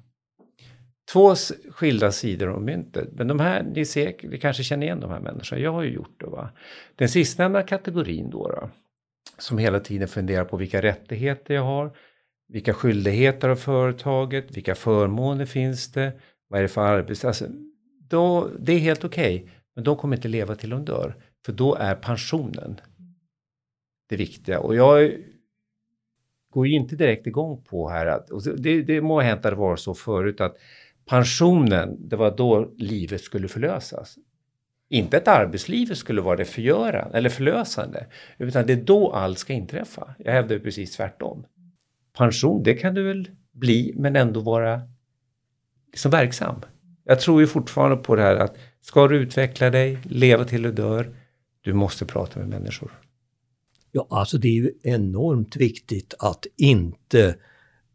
Två 1.12 1.34
skilda 1.70 2.12
sidor 2.12 2.48
av 2.48 2.62
myntet. 2.62 3.08
Men 3.12 3.28
de 3.28 3.40
här, 3.40 3.62
ni, 3.62 3.84
ser, 3.84 4.14
ni 4.22 4.38
kanske 4.38 4.62
känner 4.62 4.86
igen 4.86 5.00
de 5.00 5.10
här 5.10 5.20
människorna. 5.20 5.62
Jag 5.62 5.72
har 5.72 5.82
ju 5.82 5.90
gjort 5.90 6.20
det. 6.20 6.26
Va? 6.26 6.50
Den 6.96 7.08
sistnämnda 7.08 7.62
kategorin 7.62 8.30
då, 8.30 8.48
då, 8.48 8.70
som 9.38 9.58
hela 9.58 9.80
tiden 9.80 10.08
funderar 10.08 10.44
på 10.44 10.56
vilka 10.56 10.82
rättigheter 10.82 11.54
jag 11.54 11.62
har, 11.62 11.96
vilka 12.48 12.74
skyldigheter 12.74 13.48
har 13.48 13.56
företaget, 13.56 14.56
vilka 14.56 14.74
förmåner 14.74 15.46
finns 15.46 15.92
det, 15.92 16.12
vad 16.48 16.58
är 16.58 16.62
det 16.62 16.68
för 16.68 16.80
arbets... 16.80 17.24
Alltså, 17.24 17.46
då, 18.08 18.48
det 18.58 18.72
är 18.72 18.78
helt 18.78 19.04
okej, 19.04 19.36
okay, 19.42 19.50
men 19.74 19.84
de 19.84 19.96
kommer 19.96 20.16
inte 20.16 20.28
leva 20.28 20.54
till 20.54 20.70
de 20.70 20.84
dör. 20.84 21.16
För 21.46 21.52
då 21.52 21.74
är 21.74 21.94
pensionen 21.94 22.80
det 24.08 24.16
viktiga. 24.16 24.60
Och 24.60 24.74
jag 24.74 25.12
går 26.50 26.66
ju 26.66 26.74
inte 26.74 26.96
direkt 26.96 27.26
igång 27.26 27.62
på 27.62 27.88
här 27.88 28.06
att, 28.06 28.30
och 28.30 28.42
det, 28.58 28.82
det 28.82 29.00
må 29.00 29.14
ha 29.14 29.22
hänt 29.22 29.44
att 29.44 29.52
det 29.52 29.56
var 29.56 29.76
så 29.76 29.94
förut 29.94 30.40
att 30.40 30.56
pensionen, 31.08 32.08
det 32.08 32.16
var 32.16 32.36
då 32.36 32.74
livet 32.76 33.20
skulle 33.20 33.48
förlösas. 33.48 34.18
Inte 34.88 35.16
att 35.16 35.28
arbetslivet 35.28 35.98
skulle 35.98 36.20
vara 36.20 36.36
det 36.36 36.44
förgörande 36.44 37.18
eller 37.18 37.30
förlösande, 37.30 38.06
utan 38.38 38.66
det 38.66 38.72
är 38.72 38.82
då 38.82 39.12
allt 39.12 39.38
ska 39.38 39.52
inträffa. 39.52 40.14
Jag 40.18 40.32
hävdar 40.32 40.58
precis 40.58 40.96
tvärtom. 40.96 41.46
Pension, 42.16 42.62
det 42.62 42.74
kan 42.74 42.94
du 42.94 43.02
väl 43.02 43.30
bli, 43.52 43.94
men 43.96 44.16
ändå 44.16 44.40
vara 44.40 44.82
liksom 45.92 46.10
verksam. 46.10 46.62
Jag 47.04 47.20
tror 47.20 47.40
ju 47.40 47.46
fortfarande 47.46 47.96
på 47.96 48.16
det 48.16 48.22
här 48.22 48.36
att 48.36 48.56
ska 48.80 49.08
du 49.08 49.16
utveckla 49.16 49.70
dig, 49.70 49.98
leva 50.04 50.44
till 50.44 50.62
du 50.62 50.72
dör, 50.72 51.16
du 51.60 51.72
måste 51.72 52.06
prata 52.06 52.40
med 52.40 52.48
människor. 52.48 52.90
Ja, 53.92 54.06
alltså 54.10 54.38
det 54.38 54.48
är 54.48 54.52
ju 54.52 54.72
enormt 54.82 55.56
viktigt 55.56 56.14
att 56.18 56.46
inte 56.56 57.36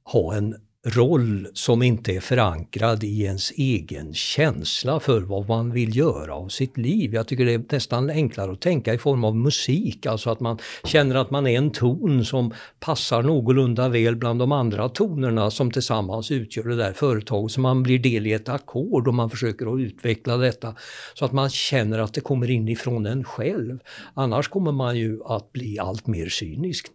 ha 0.04 0.36
en 0.36 0.56
roll 0.86 1.48
som 1.54 1.82
inte 1.82 2.12
är 2.16 2.20
förankrad 2.20 3.04
i 3.04 3.24
ens 3.24 3.52
egen 3.52 4.14
känsla 4.14 5.00
för 5.00 5.22
vad 5.22 5.48
man 5.48 5.72
vill 5.72 5.98
göra 5.98 6.36
av 6.36 6.48
sitt 6.48 6.78
liv. 6.78 7.14
Jag 7.14 7.28
tycker 7.28 7.46
det 7.46 7.54
är 7.54 7.64
nästan 7.70 8.10
enklare 8.10 8.52
att 8.52 8.62
tänka 8.62 8.94
i 8.94 8.98
form 8.98 9.24
av 9.24 9.36
musik, 9.36 10.06
alltså 10.06 10.30
att 10.30 10.40
man 10.40 10.58
känner 10.84 11.16
att 11.16 11.32
man 11.32 11.48
är 11.48 11.58
en 11.58 11.72
ton 11.72 12.26
som 12.26 12.54
passar 12.80 13.22
någorlunda 13.22 13.90
väl 13.90 14.16
bland 14.16 14.40
de 14.40 14.52
andra 14.52 14.90
tonerna 14.90 15.52
som 15.52 15.72
tillsammans 15.72 16.32
utgör 16.32 16.64
det 16.64 16.76
där 16.76 16.94
företaget. 16.94 17.52
Så 17.52 17.62
man 17.62 17.84
blir 17.84 18.00
del 18.00 18.28
i 18.28 18.34
ett 18.34 18.50
ackord 18.50 19.08
och 19.08 19.14
man 19.14 19.30
försöker 19.30 19.74
att 19.74 19.80
utveckla 19.80 20.38
detta 20.38 20.76
så 21.14 21.26
att 21.26 21.32
man 21.32 21.50
känner 21.50 22.00
att 22.00 22.14
det 22.14 22.22
kommer 22.22 22.50
inifrån 22.50 23.06
en 23.06 23.24
själv. 23.24 23.80
Annars 24.14 24.48
kommer 24.48 24.72
man 24.72 24.98
ju 24.98 25.20
att 25.26 25.52
bli 25.52 25.80
allt 25.80 26.08
mer 26.08 26.30
cynisk 26.30 26.88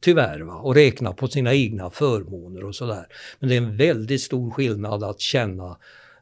tyvärr 0.00 0.40
va? 0.40 0.54
och 0.54 0.74
räkna 0.74 1.12
på 1.12 1.28
sina 1.28 1.54
egna 1.54 1.90
förmåner 1.90 2.64
och 2.64 2.74
sådär. 2.74 3.06
Men 3.38 3.48
det 3.48 3.54
är 3.54 3.60
en 3.60 3.76
väldigt 3.76 4.20
stor 4.20 4.50
skillnad 4.50 5.04
att 5.04 5.20
känna 5.20 5.76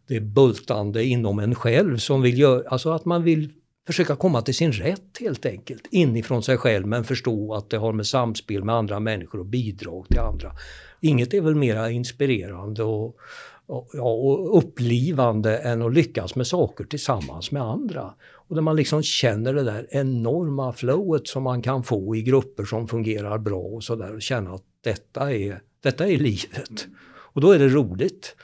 det 0.07 0.21
bultande 0.21 1.05
inom 1.05 1.39
en 1.39 1.55
själv 1.55 1.97
som 1.97 2.23
vill 2.23 2.39
göra, 2.39 2.69
alltså 2.69 2.91
att 2.91 3.05
man 3.05 3.23
vill 3.23 3.53
försöka 3.87 4.17
komma 4.17 4.43
till 4.43 4.55
sin 4.55 4.73
rätt 4.73 5.19
helt 5.21 5.47
enkelt 5.47 5.87
inifrån 5.91 6.43
sig 6.43 6.57
själv 6.57 6.87
men 6.87 7.05
förstå 7.05 7.55
att 7.55 7.71
det 7.71 7.77
har 7.77 7.93
med 7.93 8.07
samspel 8.07 8.65
med 8.65 8.75
andra 8.75 9.01
människor 9.01 9.39
och 9.39 9.47
bidrag 9.47 10.07
till 10.09 10.21
andra. 10.21 10.53
Inget 11.01 11.35
är 11.35 11.41
väl 11.41 11.55
mera 11.55 11.91
inspirerande 11.91 12.83
och, 12.83 13.17
och, 13.67 13.91
ja, 13.93 14.13
och 14.13 14.59
upplivande 14.59 15.59
än 15.59 15.83
att 15.83 15.95
lyckas 15.95 16.37
med 16.37 16.47
saker 16.47 16.85
tillsammans 16.85 17.51
med 17.51 17.63
andra. 17.63 18.15
Och 18.49 18.55
där 18.55 18.63
man 18.63 18.77
liksom 18.77 19.03
känner 19.03 19.55
det 19.55 19.63
där 19.63 19.87
enorma 19.91 20.73
flowet 20.73 21.29
som 21.29 21.43
man 21.43 21.63
kan 21.63 21.83
få 21.83 22.17
i 22.17 22.23
grupper 22.23 22.65
som 22.65 22.89
fungerar 22.89 23.39
bra 23.39 23.61
och 23.61 23.85
sådär 23.85 24.15
och 24.15 24.23
känna 24.23 24.51
att 24.51 24.65
detta 24.85 25.35
är, 25.35 25.61
detta 25.85 26.09
är 26.09 26.19
livet. 26.19 26.87
Och 27.07 27.41
då 27.41 27.51
är 27.51 27.59
det 27.59 27.69
roligt. 27.69 28.37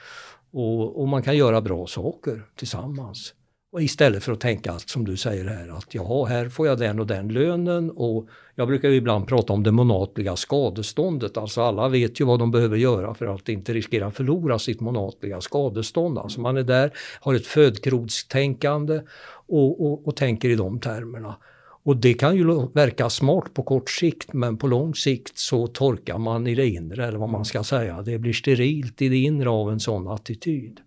Och, 0.53 1.01
och, 1.01 1.09
man 1.09 1.23
kan 1.23 1.37
göra 1.37 1.61
bra 1.61 1.87
saker 1.87 2.43
tillsammans. 2.57 3.35
Och 3.73 3.83
istället 3.83 4.25
för 4.25 4.33
att 4.33 4.41
tänka 4.41 4.73
att, 4.73 4.89
som 4.89 5.05
du 5.05 5.17
säger 5.17 5.45
här, 5.45 5.69
att 5.69 5.95
jaha, 5.95 6.27
här 6.27 6.49
får 6.49 6.67
jag 6.67 6.79
den 6.79 7.01
och 7.01 7.07
den 7.07 7.29
lönen 7.29 7.91
och 7.91 8.29
jag 8.55 8.69
brukar 8.69 8.89
ibland 8.89 9.27
prata 9.27 9.53
om 9.53 9.63
det 9.63 9.73
monatliga 9.73 10.37
skadeståndet. 10.37 11.37
Alltså 11.37 11.63
alla 11.63 11.89
vet 11.89 12.21
ju 12.21 12.25
vad 12.25 12.39
de 12.39 12.51
behöver 12.51 12.77
göra 12.77 13.15
för 13.15 13.27
att 13.27 13.49
inte 13.49 13.73
riskera 13.73 14.07
att 14.07 14.17
förlora 14.17 14.59
sitt 14.59 14.81
monatliga 14.81 15.41
skadestånd. 15.41 16.19
Alltså 16.19 16.41
man 16.41 16.57
är 16.57 16.63
där, 16.63 16.93
har 17.21 17.35
ett 17.35 17.47
födkrogstänkande 17.47 19.01
och, 19.47 19.87
och, 19.87 20.07
och 20.07 20.17
tänker 20.17 20.49
i 20.49 20.55
de 20.57 20.81
termerna. 20.81 21.37
Och 21.83 21.97
det 21.97 22.15
kan 22.15 22.37
ju 22.37 22.45
verka 22.75 23.11
smart 23.11 23.55
på 23.55 23.63
kort 23.63 23.91
sikt 23.91 24.33
men 24.33 24.57
på 24.57 24.67
lång 24.67 24.95
sikt 24.95 25.39
så 25.39 25.67
torkar 25.67 26.19
man 26.19 26.47
i 26.47 26.55
det 26.55 26.69
inre 26.69 27.07
eller 27.07 27.19
vad 27.19 27.29
man 27.29 27.45
ska 27.45 27.65
säga. 27.65 28.03
Det 28.03 28.19
blir 28.19 28.33
sterilt 28.33 29.03
i 29.03 29.09
det 29.09 29.17
inre 29.17 29.51
av 29.51 29.73
en 29.73 29.81
sån 29.81 30.09
attityd. 30.09 30.81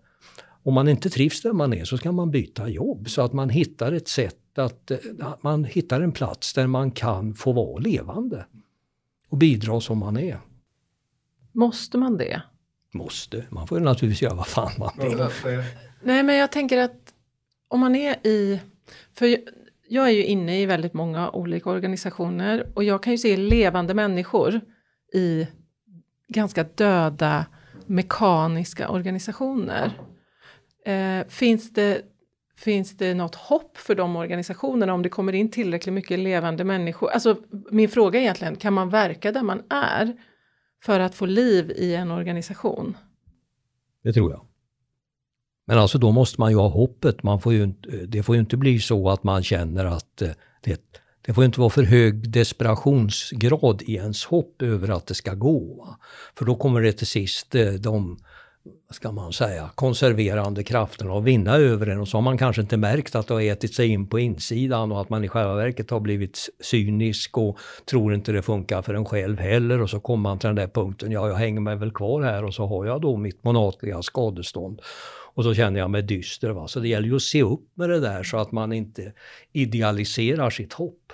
Om 0.63 0.73
man 0.73 0.87
inte 0.87 1.09
trivs 1.09 1.41
där 1.41 1.53
man 1.53 1.73
är 1.73 1.85
så 1.85 1.97
ska 1.97 2.11
man 2.11 2.31
byta 2.31 2.69
jobb 2.69 3.09
så 3.09 3.21
att 3.21 3.33
man 3.33 3.49
hittar 3.49 3.91
ett 3.91 4.07
sätt 4.07 4.57
att, 4.57 4.91
att 5.19 5.43
man 5.43 5.63
hittar 5.63 6.01
en 6.01 6.11
plats 6.11 6.53
där 6.53 6.67
man 6.67 6.91
kan 6.91 7.33
få 7.33 7.51
vara 7.51 7.77
levande 7.77 8.45
och 9.29 9.37
bidra 9.37 9.81
som 9.81 9.97
man 9.97 10.17
är. 10.17 10.39
Måste 11.51 11.97
man 11.97 12.17
det? 12.17 12.41
Måste. 12.93 13.45
Man 13.49 13.67
får 13.67 13.79
naturligtvis 13.79 14.21
göra 14.21 14.35
vad 14.35 14.47
fan 14.47 14.71
man 14.77 14.91
vill. 14.99 15.27
Nej 16.03 16.23
men 16.23 16.35
jag 16.35 16.51
tänker 16.51 16.77
att 16.77 17.13
om 17.67 17.79
man 17.79 17.95
är 17.95 18.27
i... 18.27 18.59
För 19.13 19.37
jag 19.93 20.07
är 20.07 20.11
ju 20.11 20.23
inne 20.23 20.61
i 20.61 20.65
väldigt 20.65 20.93
många 20.93 21.29
olika 21.29 21.69
organisationer 21.69 22.71
och 22.73 22.83
jag 22.83 23.03
kan 23.03 23.13
ju 23.13 23.17
se 23.17 23.37
levande 23.37 23.93
människor 23.93 24.61
i 25.13 25.47
ganska 26.27 26.63
döda 26.63 27.45
mekaniska 27.85 28.89
organisationer. 28.89 29.91
Eh, 30.85 31.27
finns, 31.27 31.73
det, 31.73 32.01
finns 32.57 32.97
det 32.97 33.13
något 33.13 33.35
hopp 33.35 33.77
för 33.77 33.95
de 33.95 34.15
organisationerna 34.15 34.93
om 34.93 35.01
det 35.01 35.09
kommer 35.09 35.33
in 35.33 35.51
tillräckligt 35.51 35.93
mycket 35.93 36.19
levande 36.19 36.63
människor? 36.63 37.09
Alltså, 37.09 37.37
min 37.71 37.89
fråga 37.89 38.19
är 38.19 38.23
egentligen, 38.23 38.55
kan 38.55 38.73
man 38.73 38.89
verka 38.89 39.31
där 39.31 39.43
man 39.43 39.61
är 39.69 40.17
för 40.83 40.99
att 40.99 41.15
få 41.15 41.25
liv 41.25 41.71
i 41.71 41.95
en 41.95 42.11
organisation? 42.11 42.97
Det 44.03 44.13
tror 44.13 44.31
jag. 44.31 44.52
Men 45.65 45.77
alltså 45.77 45.97
då 45.97 46.11
måste 46.11 46.41
man 46.41 46.51
ju 46.51 46.57
ha 46.57 46.67
hoppet. 46.67 47.23
Man 47.23 47.41
får 47.41 47.53
ju, 47.53 47.73
det 48.07 48.23
får 48.23 48.35
ju 48.35 48.41
inte 48.41 48.57
bli 48.57 48.79
så 48.79 49.09
att 49.09 49.23
man 49.23 49.43
känner 49.43 49.85
att 49.85 50.21
eh, 50.21 50.29
det, 50.63 50.81
det 51.25 51.33
får 51.33 51.45
inte 51.45 51.59
vara 51.59 51.69
för 51.69 51.83
hög 51.83 52.31
desperationsgrad 52.31 53.81
i 53.81 53.93
ens 53.95 54.25
hopp 54.25 54.61
över 54.61 54.89
att 54.89 55.07
det 55.07 55.13
ska 55.13 55.33
gå. 55.33 55.87
För 56.37 56.45
då 56.45 56.55
kommer 56.55 56.81
det 56.81 56.93
till 56.93 57.07
sist, 57.07 57.55
eh, 57.55 57.71
de 57.71 58.17
ska 58.91 59.11
man 59.11 59.33
säga, 59.33 59.69
konserverande 59.75 60.63
krafterna 60.63 61.13
att 61.13 61.23
vinna 61.23 61.55
över 61.55 61.87
en. 61.87 61.99
och 61.99 62.07
så 62.07 62.17
har 62.17 62.21
man 62.21 62.37
kanske 62.37 62.61
inte 62.61 62.77
märkt 62.77 63.15
att 63.15 63.27
det 63.27 63.33
har 63.33 63.41
ätit 63.41 63.75
sig 63.75 63.87
in 63.87 64.07
på 64.07 64.19
insidan 64.19 64.91
och 64.91 65.01
att 65.01 65.09
man 65.09 65.23
i 65.23 65.27
själva 65.27 65.55
verket 65.55 65.89
har 65.89 65.99
blivit 65.99 66.49
cynisk 66.61 67.37
och 67.37 67.57
tror 67.89 68.13
inte 68.13 68.31
det 68.31 68.41
funkar 68.41 68.81
för 68.81 68.93
en 68.93 69.05
själv 69.05 69.39
heller 69.39 69.81
och 69.81 69.89
så 69.89 69.99
kommer 69.99 70.21
man 70.29 70.39
till 70.39 70.47
den 70.47 70.55
där 70.55 70.67
punkten, 70.67 71.11
ja 71.11 71.27
jag 71.27 71.35
hänger 71.35 71.61
mig 71.61 71.75
väl 71.75 71.91
kvar 71.91 72.21
här 72.21 72.43
och 72.43 72.53
så 72.53 72.67
har 72.67 72.85
jag 72.85 73.01
då 73.01 73.17
mitt 73.17 73.43
månatliga 73.43 74.01
skadestånd. 74.01 74.81
Och 75.33 75.43
så 75.43 75.53
känner 75.53 75.79
jag 75.79 75.89
mig 75.89 76.01
dyster. 76.01 76.49
Va? 76.49 76.67
Så 76.67 76.79
det 76.79 76.87
gäller 76.87 77.07
ju 77.07 77.15
att 77.15 77.21
se 77.21 77.43
upp 77.43 77.67
med 77.73 77.89
det 77.89 77.99
där 77.99 78.23
så 78.23 78.37
att 78.37 78.51
man 78.51 78.73
inte 78.73 79.13
idealiserar 79.51 80.49
sitt 80.49 80.73
hopp. 80.73 81.13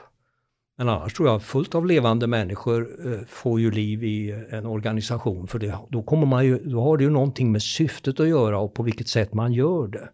Men 0.78 0.90
annars 0.90 1.14
tror 1.14 1.28
jag 1.28 1.44
fullt 1.44 1.76
av 1.76 1.86
levande 1.86 2.28
människor 2.28 2.90
eh, 3.06 3.20
får 3.28 3.60
ju 3.60 3.72
liv 3.72 4.04
i 4.04 4.30
eh, 4.30 4.58
en 4.58 4.66
organisation 4.66 5.48
för 5.48 5.60
det, 5.60 5.78
då, 5.90 6.04
kommer 6.04 6.26
man 6.26 6.46
ju, 6.46 6.60
då 6.60 6.82
har 6.82 6.98
det 6.98 7.04
ju 7.04 7.10
någonting 7.10 7.52
med 7.52 7.62
syftet 7.62 8.20
att 8.20 8.28
göra 8.28 8.60
och 8.60 8.74
på 8.74 8.84
vilket 8.84 9.08
sätt 9.08 9.34
man 9.34 9.54
gör 9.54 9.88
det. 9.88 10.10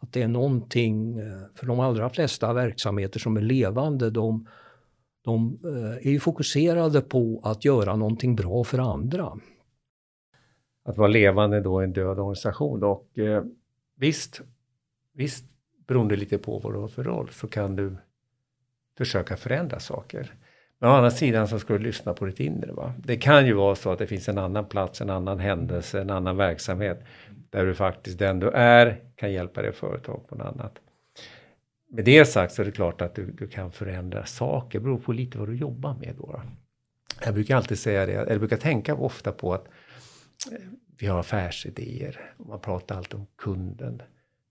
Att 0.00 0.12
det 0.12 0.22
är 0.22 0.28
någonting, 0.28 1.18
eh, 1.18 1.24
för 1.54 1.66
de 1.66 1.80
allra 1.80 2.10
flesta 2.10 2.52
verksamheter 2.52 3.20
som 3.20 3.36
är 3.36 3.40
levande, 3.40 4.10
de, 4.10 4.46
de 5.24 5.58
är 6.02 6.10
ju 6.10 6.20
fokuserade 6.20 7.00
på 7.00 7.40
att 7.44 7.64
göra 7.64 7.96
någonting 7.96 8.36
bra 8.36 8.64
för 8.64 8.78
andra. 8.78 9.32
Att 10.86 10.96
vara 10.96 11.08
levande 11.08 11.60
då 11.60 11.82
i 11.82 11.84
en 11.84 11.92
död 11.92 12.18
organisation 12.18 12.82
och 12.82 13.18
eh, 13.18 13.44
visst, 13.96 14.40
visst 15.14 15.44
beroende 15.86 16.16
lite 16.16 16.38
på 16.38 16.58
vad 16.58 16.72
du 16.72 16.78
har 16.78 16.88
för 16.88 17.04
roll 17.04 17.28
så 17.30 17.48
kan 17.48 17.76
du 17.76 17.96
försöka 18.98 19.36
förändra 19.36 19.80
saker. 19.80 20.32
Men 20.78 20.90
å 20.90 20.92
andra 20.92 21.10
sidan 21.10 21.48
så 21.48 21.58
ska 21.58 21.72
du 21.72 21.78
lyssna 21.78 22.14
på 22.14 22.26
ditt 22.26 22.40
inre. 22.40 22.72
Va? 22.72 22.94
Det 22.98 23.16
kan 23.16 23.46
ju 23.46 23.52
vara 23.52 23.74
så 23.74 23.90
att 23.90 23.98
det 23.98 24.06
finns 24.06 24.28
en 24.28 24.38
annan 24.38 24.64
plats, 24.64 25.00
en 25.00 25.10
annan 25.10 25.38
händelse, 25.38 26.00
en 26.00 26.10
annan 26.10 26.36
verksamhet 26.36 27.04
där 27.50 27.66
du 27.66 27.74
faktiskt 27.74 28.18
den 28.18 28.40
du 28.40 28.50
är 28.50 29.00
kan 29.16 29.32
hjälpa 29.32 29.62
dig 29.62 29.72
företag 29.72 30.28
på 30.28 30.34
något 30.34 30.46
annat. 30.46 30.78
Med 31.88 32.04
det 32.04 32.24
sagt 32.24 32.52
så 32.52 32.62
är 32.62 32.66
det 32.66 32.72
klart 32.72 33.00
att 33.00 33.14
du, 33.14 33.26
du 33.26 33.48
kan 33.48 33.72
förändra 33.72 34.24
saker, 34.24 34.78
det 34.78 34.82
beror 34.82 34.98
på 34.98 35.12
lite 35.12 35.38
vad 35.38 35.48
du 35.48 35.56
jobbar 35.56 35.94
med 35.94 36.14
då. 36.18 36.26
då. 36.26 36.42
Jag 37.24 37.34
brukar 37.34 37.56
alltid 37.56 37.78
säga 37.78 38.06
det, 38.06 38.12
eller 38.12 38.38
brukar 38.38 38.56
tänka 38.56 38.94
ofta 38.94 39.32
på 39.32 39.54
att 39.54 39.68
vi 40.98 41.06
har 41.06 41.20
affärsidéer 41.20 42.34
och 42.36 42.46
man 42.46 42.60
pratar 42.60 42.96
alltid 42.96 43.14
om 43.14 43.26
kunden. 43.36 44.02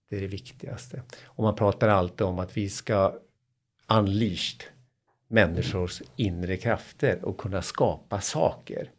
Det 0.10 0.18
är 0.18 0.22
det 0.22 0.28
viktigaste. 0.28 1.02
Och 1.26 1.44
man 1.44 1.56
pratar 1.56 1.90
alltid 1.90 2.28
om 2.28 2.40
att 2.40 2.58
vi 2.58 2.70
ska 2.70 3.20
unleashed 3.88 4.64
människors 5.28 6.02
inre 6.16 6.58
krafter 6.58 7.26
och 7.26 7.38
kunna 7.38 7.62
skapa 7.62 8.22
saker. 8.22 8.92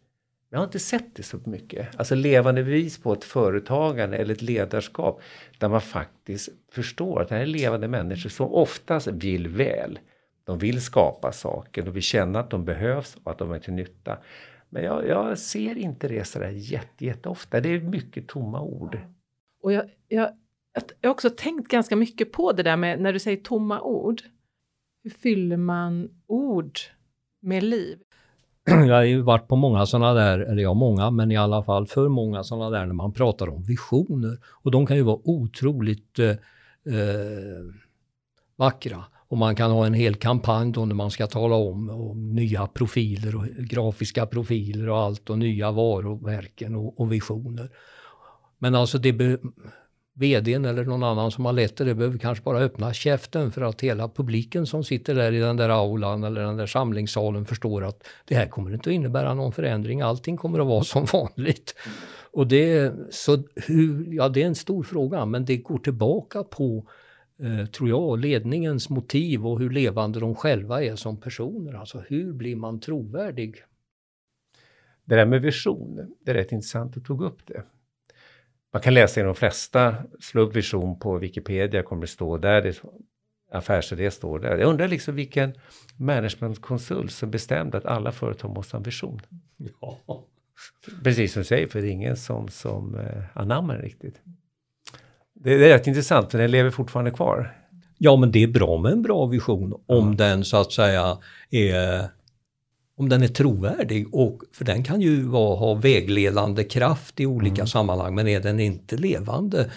Jag 0.50 0.58
har 0.58 0.64
inte 0.64 0.78
sett 0.78 1.14
det 1.14 1.22
så 1.22 1.38
mycket. 1.44 1.96
Alltså 1.96 2.14
levande 2.14 2.64
bevis 2.64 2.98
på 2.98 3.12
ett 3.12 3.24
företagande 3.24 4.16
eller 4.16 4.34
ett 4.34 4.42
ledarskap 4.42 5.20
där 5.58 5.68
man 5.68 5.80
faktiskt 5.80 6.48
förstår 6.72 7.22
att 7.22 7.28
det 7.28 7.34
här 7.34 7.42
är 7.42 7.46
levande 7.46 7.88
människor 7.88 8.30
som 8.30 8.54
oftast 8.54 9.06
vill 9.06 9.48
väl. 9.48 9.98
De 10.44 10.58
vill 10.58 10.82
skapa 10.82 11.32
saker, 11.32 11.82
de 11.82 11.90
vill 11.90 12.02
känna 12.02 12.40
att 12.40 12.50
de 12.50 12.64
behövs 12.64 13.16
och 13.24 13.30
att 13.30 13.38
de 13.38 13.52
är 13.52 13.58
till 13.58 13.72
nytta. 13.72 14.18
Men 14.76 14.84
jag, 14.84 15.08
jag 15.08 15.38
ser 15.38 15.78
inte 15.78 16.08
det 16.08 16.24
sådär 16.24 16.50
jätte, 16.50 17.04
jätteofta. 17.04 17.60
Det 17.60 17.68
är 17.68 17.80
mycket 17.80 18.28
tomma 18.28 18.60
ord. 18.60 18.98
Och 19.62 19.72
jag, 19.72 19.84
jag, 20.08 20.30
jag 21.00 21.08
har 21.08 21.14
också 21.14 21.30
tänkt 21.30 21.68
ganska 21.68 21.96
mycket 21.96 22.32
på 22.32 22.52
det 22.52 22.62
där 22.62 22.76
med 22.76 23.00
när 23.00 23.12
du 23.12 23.18
säger 23.18 23.36
tomma 23.36 23.80
ord. 23.80 24.22
Hur 25.02 25.10
fyller 25.10 25.56
man 25.56 26.08
ord 26.26 26.78
med 27.42 27.62
liv? 27.62 27.98
Jag 28.66 28.94
har 28.94 29.02
ju 29.02 29.20
varit 29.20 29.48
på 29.48 29.56
många 29.56 29.86
sådana 29.86 30.14
där, 30.14 30.38
eller 30.38 30.62
ja 30.62 30.74
många, 30.74 31.10
men 31.10 31.30
i 31.30 31.36
alla 31.36 31.62
fall 31.62 31.86
för 31.86 32.08
många 32.08 32.44
sådana 32.44 32.70
där 32.70 32.86
när 32.86 32.94
man 32.94 33.12
pratar 33.12 33.48
om 33.48 33.62
visioner. 33.62 34.38
Och 34.44 34.70
de 34.70 34.86
kan 34.86 34.96
ju 34.96 35.02
vara 35.02 35.20
otroligt 35.24 36.18
eh, 36.18 36.30
eh, 36.94 37.64
vackra. 38.56 39.04
Och 39.28 39.38
man 39.38 39.56
kan 39.56 39.70
ha 39.70 39.86
en 39.86 39.94
hel 39.94 40.14
kampanj 40.14 40.72
då 40.72 40.84
när 40.84 40.94
man 40.94 41.10
ska 41.10 41.26
tala 41.26 41.54
om, 41.54 41.90
om 41.90 42.34
nya 42.34 42.66
profiler 42.66 43.36
och 43.36 43.46
grafiska 43.46 44.26
profiler 44.26 44.88
och 44.88 44.98
allt 44.98 45.30
och 45.30 45.38
nya 45.38 45.70
varumärken 45.70 46.76
och, 46.76 47.00
och 47.00 47.12
visioner. 47.12 47.70
Men 48.58 48.74
alltså 48.74 48.98
det 48.98 49.12
vdn 50.16 50.64
eller 50.64 50.84
någon 50.84 51.02
annan 51.02 51.30
som 51.30 51.44
har 51.44 51.52
lett 51.52 51.76
det, 51.76 51.84
det 51.84 51.94
behöver 51.94 52.18
kanske 52.18 52.44
bara 52.44 52.58
öppna 52.58 52.92
käften 52.92 53.52
för 53.52 53.62
att 53.62 53.80
hela 53.80 54.08
publiken 54.08 54.66
som 54.66 54.84
sitter 54.84 55.14
där 55.14 55.32
i 55.32 55.38
den 55.38 55.56
där 55.56 55.68
aulan 55.68 56.24
eller 56.24 56.40
den 56.40 56.56
där 56.56 56.66
samlingssalen 56.66 57.44
förstår 57.44 57.84
att 57.84 58.06
det 58.24 58.34
här 58.34 58.46
kommer 58.46 58.74
inte 58.74 58.90
att 58.90 58.94
innebära 58.94 59.34
någon 59.34 59.52
förändring, 59.52 60.00
allting 60.00 60.36
kommer 60.36 60.58
att 60.58 60.66
vara 60.66 60.84
som 60.84 61.06
vanligt. 61.12 61.74
Och 62.32 62.46
det, 62.46 62.94
så 63.10 63.42
hur, 63.54 64.14
ja, 64.14 64.28
det 64.28 64.42
är 64.42 64.46
en 64.46 64.54
stor 64.54 64.82
fråga, 64.82 65.26
men 65.26 65.44
det 65.44 65.56
går 65.56 65.78
tillbaka 65.78 66.42
på, 66.42 66.88
tror 67.72 67.88
jag, 67.88 68.18
ledningens 68.18 68.90
motiv 68.90 69.46
och 69.46 69.58
hur 69.58 69.70
levande 69.70 70.20
de 70.20 70.34
själva 70.34 70.84
är 70.84 70.96
som 70.96 71.20
personer. 71.20 71.72
Alltså 71.72 72.04
hur 72.08 72.32
blir 72.32 72.56
man 72.56 72.80
trovärdig? 72.80 73.56
Det 75.04 75.16
där 75.16 75.26
med 75.26 75.42
vision, 75.42 76.16
det 76.24 76.30
är 76.30 76.34
rätt 76.34 76.52
intressant 76.52 76.88
att 76.88 76.94
du 76.94 77.00
tog 77.00 77.22
upp 77.22 77.46
det. 77.46 77.62
Man 78.72 78.82
kan 78.82 78.94
läsa 78.94 79.20
i 79.20 79.24
de 79.24 79.34
flesta, 79.34 79.96
slå 80.20 80.42
upp 80.42 80.56
vision 80.56 80.98
på 80.98 81.18
Wikipedia, 81.18 81.82
kommer 81.82 82.00
det 82.00 82.06
stå 82.06 82.38
där, 82.38 82.62
det, 82.62 82.82
affärsidé 83.50 84.10
står 84.10 84.38
där. 84.38 84.58
Jag 84.58 84.68
undrar 84.68 84.88
liksom 84.88 85.14
vilken 85.14 85.54
managementkonsult 85.96 87.12
som 87.12 87.30
bestämde 87.30 87.78
att 87.78 87.86
alla 87.86 88.12
företag 88.12 88.54
måste 88.54 88.76
ha 88.76 88.78
en 88.78 88.84
vision. 88.84 89.20
Ja. 89.80 90.24
Precis 91.04 91.32
som 91.32 91.40
du 91.40 91.44
säger, 91.44 91.66
för 91.66 91.80
det 91.80 91.88
är 91.88 91.90
ingen 91.90 92.16
som, 92.16 92.48
som 92.48 92.94
eh, 92.94 93.22
anammar 93.34 93.78
riktigt. 93.78 94.22
Det, 95.46 95.58
det 95.58 95.64
är 95.64 95.68
rätt 95.68 95.86
intressant, 95.86 96.30
för 96.30 96.38
den 96.38 96.50
lever 96.50 96.70
fortfarande 96.70 97.10
kvar. 97.10 97.56
Ja, 97.98 98.16
men 98.16 98.32
det 98.32 98.42
är 98.42 98.48
bra 98.48 98.78
med 98.78 98.92
en 98.92 99.02
bra 99.02 99.26
vision 99.26 99.72
om 99.86 100.10
ja. 100.10 100.16
den 100.26 100.44
så 100.44 100.56
att 100.56 100.72
säga 100.72 101.18
är 101.50 102.04
om 102.96 103.08
den 103.08 103.22
är 103.22 103.28
trovärdig. 103.28 104.14
Och, 104.14 104.42
för 104.52 104.64
den 104.64 104.84
kan 104.84 105.00
ju 105.00 105.22
vara, 105.22 105.56
ha 105.56 105.74
vägledande 105.74 106.64
kraft 106.64 107.20
i 107.20 107.26
olika 107.26 107.54
mm. 107.54 107.66
sammanhang 107.66 108.14
men 108.14 108.28
är 108.28 108.40
den 108.40 108.60
inte 108.60 108.96
levande 108.96 109.70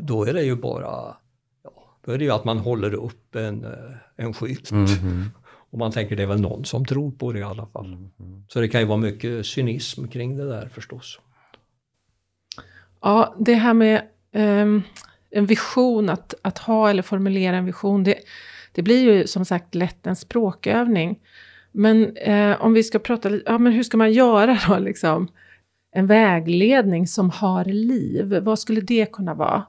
då 0.00 0.24
är 0.24 0.32
det 0.32 0.42
ju 0.42 0.56
bara 0.56 1.16
ja, 1.64 1.98
då 2.04 2.12
är 2.12 2.18
det 2.18 2.24
ju 2.24 2.30
att 2.30 2.44
man 2.44 2.58
håller 2.58 2.94
upp 2.94 3.34
en, 3.34 3.64
eh, 3.64 3.70
en 4.16 4.34
skylt. 4.34 4.70
Mm. 4.70 4.86
Och 5.70 5.78
man 5.78 5.92
tänker 5.92 6.16
det 6.16 6.22
är 6.22 6.26
väl 6.26 6.40
någon 6.40 6.64
som 6.64 6.84
tror 6.84 7.10
på 7.10 7.32
det 7.32 7.38
i 7.38 7.42
alla 7.42 7.66
fall. 7.66 7.86
Mm. 7.86 8.44
Så 8.48 8.60
det 8.60 8.68
kan 8.68 8.80
ju 8.80 8.86
vara 8.86 8.98
mycket 8.98 9.46
cynism 9.46 10.06
kring 10.06 10.36
det 10.36 10.48
där 10.48 10.68
förstås. 10.68 11.20
Ja, 13.00 13.34
det 13.38 13.54
här 13.54 13.74
med 13.74 14.02
um, 14.32 14.82
en 15.34 15.46
vision, 15.46 16.08
att, 16.08 16.34
att 16.42 16.58
ha 16.58 16.90
eller 16.90 17.02
formulera 17.02 17.56
en 17.56 17.64
vision, 17.64 18.04
det, 18.04 18.18
det 18.72 18.82
blir 18.82 19.04
ju 19.04 19.26
som 19.26 19.44
sagt 19.44 19.74
lätt 19.74 20.06
en 20.06 20.16
språkövning. 20.16 21.18
Men 21.72 22.16
eh, 22.16 22.62
om 22.62 22.72
vi 22.72 22.82
ska 22.82 22.98
prata 22.98 23.28
lite, 23.28 23.44
ja 23.46 23.58
men 23.58 23.72
hur 23.72 23.82
ska 23.82 23.96
man 23.96 24.12
göra 24.12 24.58
då 24.68 24.78
liksom? 24.78 25.28
En 25.92 26.06
vägledning 26.06 27.06
som 27.06 27.30
har 27.30 27.64
liv, 27.64 28.38
vad 28.42 28.58
skulle 28.58 28.80
det 28.80 29.12
kunna 29.12 29.34
vara? 29.34 29.66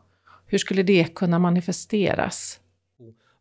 Hur 0.47 0.57
skulle 0.57 0.83
det 0.83 1.15
kunna 1.15 1.39
manifesteras? 1.39 2.59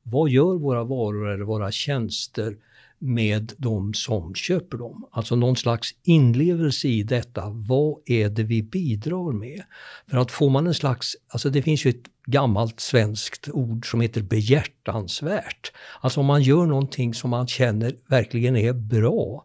Vad 0.02 0.30
gör 0.30 0.58
våra 0.58 0.84
varor 0.84 1.28
eller 1.28 1.44
våra 1.44 1.72
tjänster 1.72 2.56
med 3.04 3.52
de 3.56 3.94
som 3.94 4.34
köper 4.34 4.78
dem. 4.78 5.08
Alltså 5.10 5.36
någon 5.36 5.56
slags 5.56 5.94
inlevelse 6.02 6.88
i 6.88 7.02
detta. 7.02 7.50
Vad 7.50 7.96
är 8.06 8.28
det 8.28 8.42
vi 8.42 8.62
bidrar 8.62 9.32
med? 9.32 9.62
För 10.10 10.16
att 10.16 10.30
får 10.30 10.50
man 10.50 10.66
en 10.66 10.74
slags, 10.74 11.16
alltså 11.28 11.50
det 11.50 11.62
finns 11.62 11.86
ju 11.86 11.90
ett 11.90 12.04
gammalt 12.26 12.80
svenskt 12.80 13.48
ord 13.52 13.90
som 13.90 14.00
heter 14.00 14.22
behjärtansvärt. 14.22 15.72
Alltså 16.00 16.20
om 16.20 16.26
man 16.26 16.42
gör 16.42 16.66
någonting 16.66 17.14
som 17.14 17.30
man 17.30 17.46
känner 17.46 17.92
verkligen 18.08 18.56
är 18.56 18.72
bra 18.72 19.44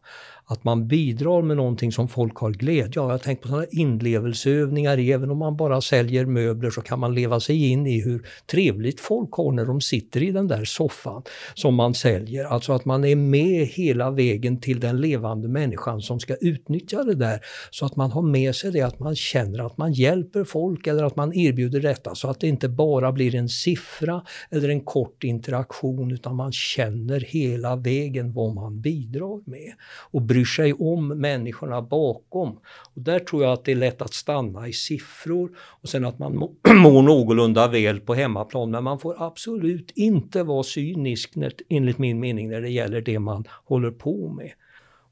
att 0.51 0.63
man 0.63 0.87
bidrar 0.87 1.41
med 1.41 1.57
någonting 1.57 1.91
som 1.91 2.07
folk 2.07 2.35
har 2.35 2.51
glädje 2.51 3.01
av. 3.01 3.11
Jag 3.11 3.21
tänker 3.21 3.41
på 3.41 3.47
sådana 3.47 3.65
inlevelseövningar, 3.71 4.97
även 4.97 5.31
om 5.31 5.37
man 5.37 5.57
bara 5.57 5.81
säljer 5.81 6.25
möbler 6.25 6.69
så 6.69 6.81
kan 6.81 6.99
man 6.99 7.15
leva 7.15 7.39
sig 7.39 7.69
in 7.71 7.87
i 7.87 8.01
hur 8.01 8.27
trevligt 8.45 8.99
folk 8.99 9.31
har 9.31 9.51
när 9.51 9.65
de 9.65 9.81
sitter 9.81 10.23
i 10.23 10.31
den 10.31 10.47
där 10.47 10.65
soffan 10.65 11.21
som 11.53 11.75
man 11.75 11.93
säljer. 11.93 12.45
Alltså 12.45 12.73
att 12.73 12.85
man 12.85 13.05
är 13.05 13.15
med 13.15 13.67
hela 13.67 14.11
vägen 14.11 14.61
till 14.61 14.79
den 14.79 15.01
levande 15.01 15.47
människan 15.47 16.01
som 16.01 16.19
ska 16.19 16.35
utnyttja 16.35 17.03
det 17.03 17.15
där. 17.15 17.39
Så 17.71 17.85
att 17.85 17.95
man 17.95 18.11
har 18.11 18.21
med 18.21 18.55
sig 18.55 18.71
det, 18.71 18.81
att 18.81 18.99
man 18.99 19.15
känner 19.15 19.65
att 19.65 19.77
man 19.77 19.93
hjälper 19.93 20.43
folk 20.43 20.87
eller 20.87 21.03
att 21.03 21.15
man 21.15 21.33
erbjuder 21.33 21.79
detta 21.79 22.15
så 22.15 22.29
att 22.29 22.39
det 22.39 22.47
inte 22.47 22.69
bara 22.69 23.11
blir 23.11 23.35
en 23.35 23.49
siffra 23.49 24.21
eller 24.49 24.69
en 24.69 24.81
kort 24.81 25.23
interaktion 25.23 26.11
utan 26.11 26.35
man 26.35 26.51
känner 26.51 27.19
hela 27.19 27.75
vägen 27.75 28.33
vad 28.33 28.53
man 28.55 28.81
bidrar 28.81 29.49
med. 29.49 29.73
Och 30.11 30.21
bryr 30.39 30.45
sig 30.45 30.73
om 30.73 31.07
människorna 31.07 31.81
bakom. 31.81 32.59
Och 32.95 33.01
där 33.01 33.19
tror 33.19 33.43
jag 33.43 33.53
att 33.53 33.65
det 33.65 33.71
är 33.71 33.75
lätt 33.75 34.01
att 34.01 34.13
stanna 34.13 34.67
i 34.67 34.73
siffror 34.73 35.51
och 35.57 35.89
sen 35.89 36.05
att 36.05 36.19
man 36.19 36.35
mår 36.75 37.01
någorlunda 37.01 37.67
väl 37.67 37.99
på 37.99 38.13
hemmaplan. 38.13 38.71
Men 38.71 38.83
man 38.83 38.99
får 38.99 39.23
absolut 39.23 39.91
inte 39.95 40.43
vara 40.43 40.63
cynisk 40.63 41.35
när, 41.35 41.53
enligt 41.69 41.97
min 41.97 42.19
mening 42.19 42.49
när 42.49 42.61
det 42.61 42.69
gäller 42.69 43.01
det 43.01 43.19
man 43.19 43.43
håller 43.65 43.91
på 43.91 44.29
med. 44.29 44.51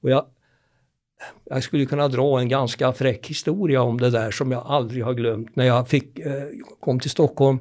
Och 0.02 0.10
jag 0.10 0.26
jag 1.46 1.64
skulle 1.64 1.86
kunna 1.86 2.08
dra 2.08 2.40
en 2.40 2.50
ganska 2.50 2.94
fräck 2.94 3.28
historia 3.28 3.82
om 3.82 4.00
det 4.00 4.10
där 4.10 4.32
som 4.32 4.52
jag 4.52 4.64
aldrig 4.66 5.04
har 5.04 5.14
glömt. 5.14 5.56
När 5.56 5.66
jag 5.66 5.88
fick, 5.88 6.20
eh, 6.20 6.44
kom 6.80 7.00
till 7.00 7.10
Stockholm 7.10 7.60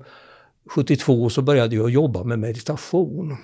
72 0.70 1.30
så 1.30 1.42
började 1.42 1.76
jag 1.76 1.90
jobba 1.90 2.24
med 2.24 2.38
meditation. 2.38 3.36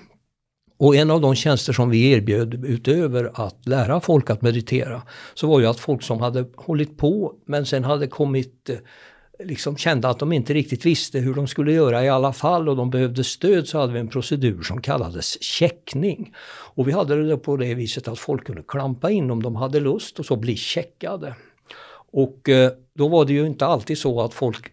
Och 0.77 0.95
en 0.95 1.11
av 1.11 1.21
de 1.21 1.35
tjänster 1.35 1.73
som 1.73 1.89
vi 1.89 2.11
erbjöd 2.11 2.65
utöver 2.65 3.31
att 3.33 3.67
lära 3.67 4.01
folk 4.01 4.29
att 4.29 4.41
meditera 4.41 5.01
så 5.33 5.47
var 5.47 5.59
ju 5.59 5.65
att 5.65 5.79
folk 5.79 6.03
som 6.03 6.21
hade 6.21 6.45
hållit 6.55 6.97
på 6.97 7.33
men 7.45 7.65
sen 7.65 7.83
hade 7.83 8.07
kommit 8.07 8.69
eh, 8.69 8.75
liksom 9.39 9.77
kände 9.77 10.09
att 10.09 10.19
de 10.19 10.33
inte 10.33 10.53
riktigt 10.53 10.85
visste 10.85 11.19
hur 11.19 11.33
de 11.33 11.47
skulle 11.47 11.71
göra 11.71 12.05
i 12.05 12.09
alla 12.09 12.33
fall 12.33 12.69
och 12.69 12.75
de 12.75 12.89
behövde 12.89 13.23
stöd 13.23 13.67
så 13.67 13.79
hade 13.79 13.93
vi 13.93 13.99
en 13.99 14.07
procedur 14.07 14.61
som 14.61 14.81
kallades 14.81 15.43
checkning. 15.43 16.33
Och 16.75 16.87
vi 16.87 16.91
hade 16.91 17.27
det 17.27 17.37
på 17.37 17.57
det 17.57 17.73
viset 17.73 18.07
att 18.07 18.19
folk 18.19 18.45
kunde 18.45 18.63
klampa 18.67 19.11
in 19.11 19.31
om 19.31 19.43
de 19.43 19.55
hade 19.55 19.79
lust 19.79 20.19
och 20.19 20.25
så 20.25 20.35
bli 20.35 20.55
checkade. 20.55 21.35
Och 22.11 22.49
eh, 22.49 22.71
då 22.93 23.07
var 23.07 23.25
det 23.25 23.33
ju 23.33 23.45
inte 23.45 23.65
alltid 23.65 23.97
så 23.97 24.21
att 24.21 24.33
folk 24.33 24.71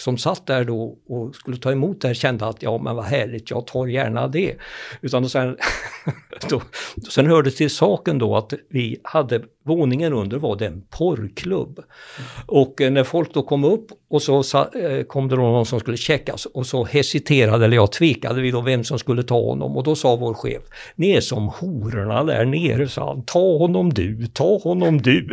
som 0.00 0.18
satt 0.18 0.46
där 0.46 0.64
då 0.64 0.98
och 1.08 1.34
skulle 1.34 1.56
ta 1.56 1.72
emot 1.72 2.00
det 2.00 2.08
här 2.08 2.14
kände 2.14 2.46
att 2.46 2.62
ja 2.62 2.78
men 2.78 2.96
vad 2.96 3.04
härligt, 3.04 3.50
jag 3.50 3.66
tar 3.66 3.86
gärna 3.86 4.28
det. 4.28 4.56
Utan 5.00 5.22
då 5.22 5.28
sen, 5.28 5.56
då, 6.48 6.62
sen 7.10 7.26
hörde 7.26 7.50
till 7.50 7.70
saken 7.70 8.18
då 8.18 8.36
att 8.36 8.52
vi 8.68 9.00
hade, 9.02 9.42
våningen 9.64 10.12
under 10.12 10.38
var 10.38 10.56
det 10.56 10.66
en 10.66 10.82
porrklubb. 10.90 11.78
Mm. 11.78 12.30
Och 12.46 12.80
eh, 12.80 12.92
när 12.92 13.04
folk 13.04 13.34
då 13.34 13.42
kom 13.42 13.64
upp 13.64 13.86
och 14.10 14.22
så 14.22 14.42
sa, 14.42 14.68
eh, 14.68 15.04
kom 15.04 15.28
det 15.28 15.36
någon 15.36 15.66
som 15.66 15.80
skulle 15.80 15.96
checkas 15.96 16.46
och 16.46 16.66
så 16.66 16.84
hesiterade, 16.84 17.64
eller 17.64 17.76
jag 17.76 17.92
tvekade 17.92 18.40
vi 18.40 18.50
då 18.50 18.60
vem 18.60 18.84
som 18.84 18.98
skulle 18.98 19.22
ta 19.22 19.40
honom 19.40 19.76
och 19.76 19.84
då 19.84 19.96
sa 19.96 20.16
vår 20.16 20.34
chef, 20.34 20.62
ni 20.96 21.10
är 21.10 21.20
som 21.20 21.48
hororna 21.48 22.24
där 22.24 22.44
nere, 22.44 22.88
sa 22.88 23.06
han, 23.06 23.22
ta 23.24 23.58
honom 23.58 23.90
du, 23.94 24.26
ta 24.26 24.58
honom 24.58 25.02
du. 25.02 25.28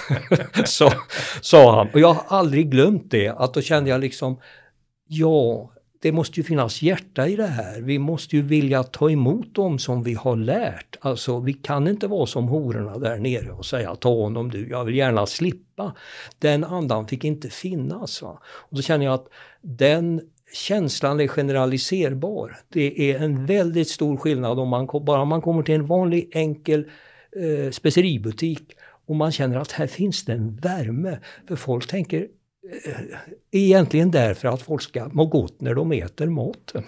så 0.64 0.90
sa 1.40 1.76
han, 1.76 1.88
och 1.92 2.00
jag 2.00 2.14
har 2.14 2.38
aldrig 2.38 2.70
glömt 2.70 3.10
det, 3.10 3.28
att 3.28 3.54
då 3.54 3.60
kände 3.60 3.90
jag 3.90 4.00
liksom, 4.00 4.40
ja, 5.06 5.72
det 6.02 6.12
måste 6.12 6.40
ju 6.40 6.44
finnas 6.44 6.82
hjärta 6.82 7.28
i 7.28 7.36
det 7.36 7.46
här. 7.46 7.80
Vi 7.80 7.98
måste 7.98 8.36
ju 8.36 8.42
vilja 8.42 8.82
ta 8.82 9.10
emot 9.10 9.54
dem 9.54 9.78
som 9.78 10.02
vi 10.02 10.14
har 10.14 10.36
lärt. 10.36 10.96
Alltså 11.00 11.40
vi 11.40 11.52
kan 11.52 11.88
inte 11.88 12.06
vara 12.06 12.26
som 12.26 12.48
hororna 12.48 12.98
där 12.98 13.18
nere 13.18 13.52
och 13.52 13.66
säga 13.66 13.94
ta 13.94 14.14
honom 14.14 14.50
du, 14.50 14.68
jag 14.68 14.84
vill 14.84 14.94
gärna 14.94 15.26
slippa. 15.26 15.94
Den 16.38 16.64
andan 16.64 17.06
fick 17.06 17.24
inte 17.24 17.48
finnas. 17.48 18.22
Va? 18.22 18.38
Och 18.44 18.76
då 18.76 18.82
känner 18.82 19.04
jag 19.04 19.14
att 19.14 19.28
den 19.60 20.20
känslan 20.52 21.20
är 21.20 21.28
generaliserbar. 21.28 22.56
Det 22.68 23.12
är 23.12 23.18
en 23.18 23.46
väldigt 23.46 23.88
stor 23.88 24.16
skillnad 24.16 24.58
om 24.58 24.68
man 24.68 24.88
bara 25.02 25.24
man 25.24 25.42
kommer 25.42 25.62
till 25.62 25.74
en 25.74 25.86
vanlig 25.86 26.30
enkel 26.32 26.84
eh, 27.36 27.70
speceributik 27.70 28.76
och 29.06 29.16
man 29.16 29.32
känner 29.32 29.56
att 29.56 29.72
här 29.72 29.86
finns 29.86 30.24
det 30.24 30.32
en 30.32 30.56
värme. 30.56 31.18
För 31.48 31.56
folk 31.56 31.86
tänker 31.86 32.26
egentligen 33.50 34.10
därför 34.10 34.48
att 34.48 34.62
folk 34.62 34.82
ska 34.82 35.08
må 35.08 35.26
gott 35.26 35.60
när 35.60 35.74
de 35.74 35.92
äter 35.92 36.26
maten. 36.26 36.82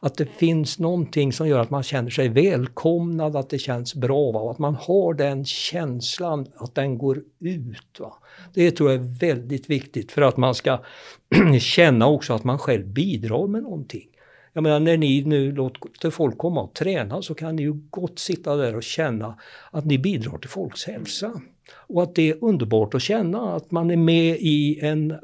Att 0.00 0.16
det 0.16 0.26
finns 0.26 0.78
någonting 0.78 1.32
som 1.32 1.48
gör 1.48 1.58
att 1.58 1.70
man 1.70 1.82
känner 1.82 2.10
sig 2.10 2.28
välkomnad, 2.28 3.36
att 3.36 3.50
det 3.50 3.58
känns 3.58 3.94
bra, 3.94 4.32
va? 4.32 4.50
att 4.50 4.58
man 4.58 4.74
har 4.74 5.14
den 5.14 5.44
känslan, 5.44 6.46
att 6.56 6.74
den 6.74 6.98
går 6.98 7.22
ut. 7.40 8.00
Va? 8.00 8.12
Det 8.54 8.70
tror 8.70 8.90
jag 8.90 9.00
är 9.00 9.18
väldigt 9.18 9.70
viktigt 9.70 10.12
för 10.12 10.22
att 10.22 10.36
man 10.36 10.54
ska 10.54 10.78
känna 11.60 12.06
också 12.06 12.32
att 12.32 12.44
man 12.44 12.58
själv 12.58 12.86
bidrar 12.86 13.46
med 13.46 13.62
någonting. 13.62 14.08
Jag 14.52 14.62
menar 14.62 14.80
när 14.80 14.96
ni 14.96 15.24
nu 15.24 15.52
låter 15.52 16.10
folk 16.10 16.38
komma 16.38 16.62
och 16.62 16.74
träna 16.74 17.22
så 17.22 17.34
kan 17.34 17.56
ni 17.56 17.62
ju 17.62 17.72
gott 17.90 18.18
sitta 18.18 18.56
där 18.56 18.76
och 18.76 18.82
känna 18.82 19.38
att 19.70 19.84
ni 19.84 19.98
bidrar 19.98 20.38
till 20.38 20.50
folks 20.50 20.86
hälsa. 20.86 21.40
Och 21.72 22.02
att 22.02 22.14
det 22.14 22.30
är 22.30 22.44
underbart 22.44 22.94
att 22.94 23.02
känna 23.02 23.54
att 23.54 23.70
man 23.70 23.90
är 23.90 23.96
med 23.96 24.36
i 24.40 24.78
en 24.80 25.14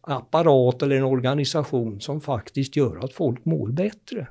apparat 0.00 0.82
eller 0.82 0.96
en 0.96 1.04
organisation 1.04 2.00
som 2.00 2.20
faktiskt 2.20 2.76
gör 2.76 3.04
att 3.04 3.12
folk 3.12 3.44
mår 3.44 3.68
bättre. 3.68 4.28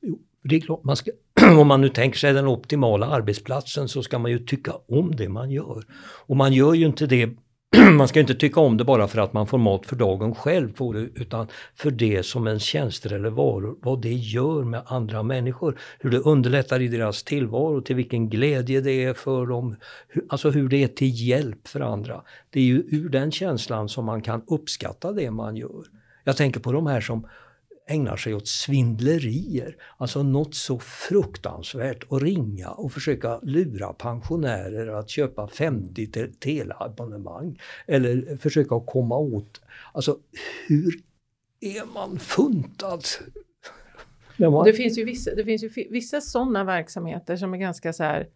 Jo, 0.00 0.18
det 0.42 0.56
är 0.56 0.60
klart, 0.60 0.84
man 0.84 0.96
ska, 0.96 1.10
om 1.60 1.66
man 1.66 1.80
nu 1.80 1.88
tänker 1.88 2.18
sig 2.18 2.32
den 2.32 2.46
optimala 2.46 3.06
arbetsplatsen 3.06 3.88
så 3.88 4.02
ska 4.02 4.18
man 4.18 4.30
ju 4.30 4.38
tycka 4.38 4.72
om 4.88 5.16
det 5.16 5.28
man 5.28 5.50
gör. 5.50 5.84
Och 6.26 6.36
man 6.36 6.52
gör 6.52 6.74
ju 6.74 6.86
inte 6.86 7.06
det 7.06 7.30
man 7.92 8.08
ska 8.08 8.20
inte 8.20 8.34
tycka 8.34 8.60
om 8.60 8.76
det 8.76 8.84
bara 8.84 9.08
för 9.08 9.18
att 9.18 9.32
man 9.32 9.46
får 9.46 9.58
mat 9.58 9.86
för 9.86 9.96
dagen 9.96 10.34
själv 10.34 10.72
på 10.72 10.92
det, 10.92 11.00
utan 11.00 11.46
för 11.74 11.90
det 11.90 12.26
som 12.26 12.46
ens 12.46 12.62
tjänster 12.62 13.12
eller 13.12 13.30
varor, 13.30 13.76
vad 13.82 14.02
det 14.02 14.12
gör 14.12 14.64
med 14.64 14.82
andra 14.86 15.22
människor. 15.22 15.78
Hur 15.98 16.10
det 16.10 16.18
underlättar 16.18 16.80
i 16.80 16.88
deras 16.88 17.22
tillvaro, 17.22 17.80
till 17.80 17.96
vilken 17.96 18.28
glädje 18.28 18.80
det 18.80 19.04
är 19.04 19.14
för 19.14 19.46
dem, 19.46 19.76
hur, 20.08 20.24
alltså 20.28 20.50
hur 20.50 20.68
det 20.68 20.82
är 20.82 20.88
till 20.88 21.28
hjälp 21.28 21.68
för 21.68 21.80
andra. 21.80 22.22
Det 22.50 22.60
är 22.60 22.64
ju 22.64 22.84
ur 22.90 23.08
den 23.08 23.30
känslan 23.30 23.88
som 23.88 24.04
man 24.04 24.22
kan 24.22 24.42
uppskatta 24.46 25.12
det 25.12 25.30
man 25.30 25.56
gör. 25.56 25.84
Jag 26.24 26.36
tänker 26.36 26.60
på 26.60 26.72
de 26.72 26.86
här 26.86 27.00
som 27.00 27.26
ägnar 27.88 28.16
sig 28.16 28.34
åt 28.34 28.48
svindlerier. 28.48 29.76
Alltså 29.96 30.22
något 30.22 30.54
så 30.54 30.78
fruktansvärt 30.78 32.04
och 32.04 32.20
ringa 32.20 32.70
och 32.70 32.92
försöka 32.92 33.40
lura 33.42 33.92
pensionärer 33.92 34.88
att 34.88 35.10
köpa 35.10 35.48
50 35.48 36.06
teleabonnemang. 36.38 37.60
Eller 37.86 38.36
försöka 38.36 38.80
komma 38.80 39.18
åt, 39.18 39.60
alltså 39.92 40.18
hur 40.68 40.94
är 41.60 41.94
man 41.94 42.18
funtad? 42.18 43.04
Man... 44.40 44.64
Det 44.64 44.72
finns 44.72 44.98
ju 44.98 45.04
vissa, 45.04 45.34
det 45.34 45.44
finns 45.44 45.62
ju 45.62 45.70
vissa 45.90 46.20
sådana 46.20 46.64
verksamheter 46.64 47.36
som 47.36 47.54
är 47.54 47.58
ganska 47.58 47.92
så 47.92 48.04
här 48.04 48.28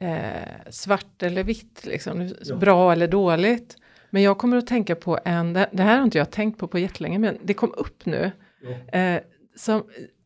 eh, 0.00 0.70
svart 0.70 1.22
eller 1.22 1.44
vitt, 1.44 1.86
liksom, 1.86 2.30
ja. 2.44 2.56
bra 2.56 2.92
eller 2.92 3.08
dåligt. 3.08 3.76
Men 4.10 4.22
jag 4.22 4.38
kommer 4.38 4.56
att 4.56 4.66
tänka 4.66 4.94
på 4.94 5.18
en, 5.24 5.52
det 5.52 5.68
här 5.82 5.96
har 5.96 6.04
inte 6.04 6.18
jag 6.18 6.30
tänkt 6.30 6.58
på 6.58 6.68
på 6.68 6.78
jättelänge, 6.78 7.18
men 7.18 7.38
det 7.42 7.54
kom 7.54 7.72
upp 7.76 8.06
nu. 8.06 8.30
Ja. 8.62 8.98
Eh, 8.98 9.22
som, 9.56 9.84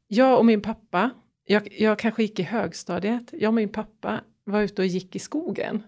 jag 0.08 0.38
och 0.38 0.46
min 0.46 0.60
pappa, 0.60 1.10
jag, 1.46 1.68
jag 1.78 1.98
kanske 1.98 2.22
gick 2.22 2.38
i 2.38 2.42
högstadiet, 2.42 3.30
jag 3.32 3.48
och 3.48 3.54
min 3.54 3.68
pappa 3.68 4.20
var 4.44 4.60
ute 4.62 4.82
och 4.82 4.86
gick 4.86 5.16
i 5.16 5.18
skogen. 5.18 5.82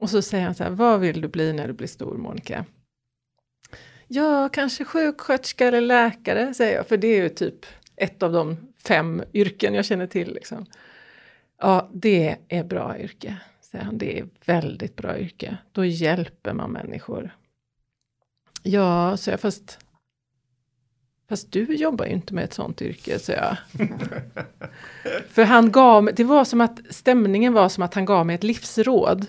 Och 0.00 0.10
så 0.10 0.22
säger 0.22 0.44
han 0.44 0.54
så 0.54 0.64
här, 0.64 0.70
vad 0.70 1.00
vill 1.00 1.20
du 1.20 1.28
bli 1.28 1.52
när 1.52 1.66
du 1.66 1.72
blir 1.72 1.88
stor 1.88 2.16
Monica? 2.16 2.64
Ja, 4.08 4.48
kanske 4.48 4.84
sjuksköterska 4.84 5.66
eller 5.66 5.80
läkare, 5.80 6.54
säger 6.54 6.76
jag, 6.76 6.86
för 6.86 6.96
det 6.96 7.08
är 7.08 7.22
ju 7.22 7.28
typ 7.28 7.66
ett 7.96 8.22
av 8.22 8.32
de 8.32 8.56
fem 8.78 9.22
yrken 9.32 9.74
jag 9.74 9.84
känner 9.84 10.06
till. 10.06 10.34
Liksom. 10.34 10.66
Ja, 11.60 11.90
det 11.92 12.36
är 12.48 12.64
bra 12.64 12.98
yrke 12.98 13.36
säger 13.70 13.84
han. 13.84 13.98
Det 13.98 14.18
är 14.18 14.28
väldigt 14.44 14.96
bra 14.96 15.18
yrke. 15.18 15.56
Då 15.72 15.84
hjälper 15.84 16.52
man 16.52 16.70
människor. 16.70 17.36
Ja, 18.62 19.16
så 19.16 19.30
jag, 19.30 19.40
fast, 19.40 19.78
fast 21.28 21.52
du 21.52 21.74
jobbar 21.74 22.06
ju 22.06 22.12
inte 22.12 22.34
med 22.34 22.44
ett 22.44 22.54
sånt 22.54 22.82
yrke, 22.82 23.18
så 23.18 23.32
jag. 23.32 23.56
För 25.28 25.44
han 25.44 25.72
gav 25.72 26.10
det 26.16 26.24
var 26.24 26.44
som 26.44 26.60
att 26.60 26.80
stämningen 26.90 27.52
var 27.52 27.68
som 27.68 27.82
att 27.82 27.94
han 27.94 28.04
gav 28.04 28.26
mig 28.26 28.34
ett 28.34 28.44
livsråd. 28.44 29.26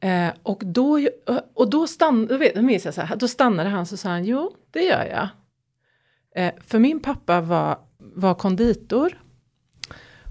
Eh, 0.00 0.28
och 0.42 0.62
då, 0.64 1.08
och 1.54 1.70
då, 1.70 1.86
stann, 1.86 2.26
då, 2.26 2.38
då, 2.38 2.70
jag 2.70 2.94
så 2.94 3.00
här, 3.00 3.16
då 3.16 3.28
stannade 3.28 3.68
han 3.68 3.86
så 3.86 3.96
sa 3.96 4.08
han, 4.08 4.24
jo, 4.24 4.54
det 4.70 4.82
gör 4.82 5.04
jag. 5.04 5.28
Eh, 6.44 6.54
för 6.66 6.78
min 6.78 7.00
pappa 7.00 7.40
var, 7.40 7.78
var 7.98 8.34
konditor 8.34 9.19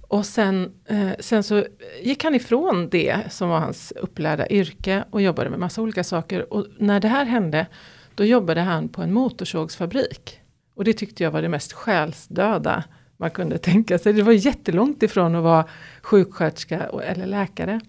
och 0.10 0.26
sen, 0.26 0.72
eh, 0.86 1.12
sen 1.20 1.44
så 1.44 1.66
gick 2.04 2.24
han 2.24 2.36
ifrån 2.36 2.90
det 2.90 3.18
som 3.30 3.50
var 3.50 3.60
hans 3.60 3.92
upplärda 3.92 4.48
yrke 4.48 5.04
och 5.10 5.22
jobbade 5.22 5.50
med 5.50 5.60
massa 5.60 5.82
olika 5.82 6.04
saker. 6.04 6.54
Och 6.54 6.68
när 6.80 7.00
det 7.00 7.08
här 7.08 7.26
hände, 7.26 7.68
då 8.16 8.26
jobbade 8.26 8.62
han 8.62 8.90
på 8.90 9.02
en 9.02 9.14
motorsågsfabrik. 9.14 10.40
Och 10.76 10.84
det 10.84 10.94
tyckte 10.94 11.24
jag 11.24 11.32
var 11.32 11.42
det 11.42 11.50
mest 11.50 11.74
själsdöda 11.74 12.84
man 13.18 13.32
kunde 13.32 13.58
tänka 13.58 14.00
sig. 14.00 14.14
Det 14.14 14.24
var 14.24 14.32
jättelångt 14.32 15.04
ifrån 15.04 15.36
att 15.36 15.44
vara 15.44 15.66
sjuksköterska 16.02 16.90
eller 17.04 17.26
läkare. 17.26 17.82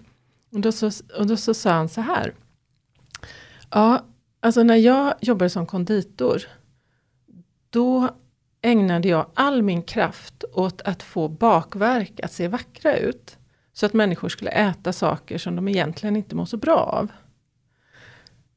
Och 0.52 0.60
då 0.60 0.72
så, 0.72 0.90
och 1.18 1.26
då 1.26 1.36
så 1.36 1.54
sa 1.54 1.70
han 1.70 1.88
så 1.88 2.00
här. 2.00 2.34
Ja, 3.70 4.04
alltså 4.40 4.62
när 4.62 4.76
jag 4.76 5.14
jobbade 5.20 5.50
som 5.50 5.66
konditor, 5.66 6.42
då 7.70 8.08
ägnade 8.62 9.08
jag 9.08 9.26
all 9.34 9.62
min 9.62 9.82
kraft 9.82 10.44
åt 10.52 10.82
att 10.82 11.02
få 11.02 11.28
bakverk 11.28 12.20
att 12.20 12.32
se 12.32 12.48
vackra 12.48 12.96
ut. 12.96 13.36
Så 13.72 13.86
att 13.86 13.92
människor 13.92 14.28
skulle 14.28 14.50
äta 14.50 14.92
saker 14.92 15.38
som 15.38 15.56
de 15.56 15.68
egentligen 15.68 16.16
inte 16.16 16.36
mår 16.36 16.44
så 16.44 16.56
bra 16.56 16.76
av. 16.76 17.08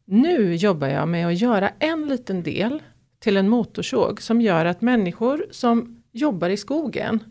Nu 0.05 0.55
jobbar 0.55 0.87
jag 0.87 1.07
med 1.07 1.27
att 1.27 1.41
göra 1.41 1.69
en 1.79 2.07
liten 2.07 2.43
del 2.43 2.83
till 3.19 3.37
en 3.37 3.49
motorsåg 3.49 4.21
som 4.21 4.41
gör 4.41 4.65
att 4.65 4.81
människor 4.81 5.45
som 5.51 6.03
jobbar 6.11 6.49
i 6.49 6.57
skogen 6.57 7.23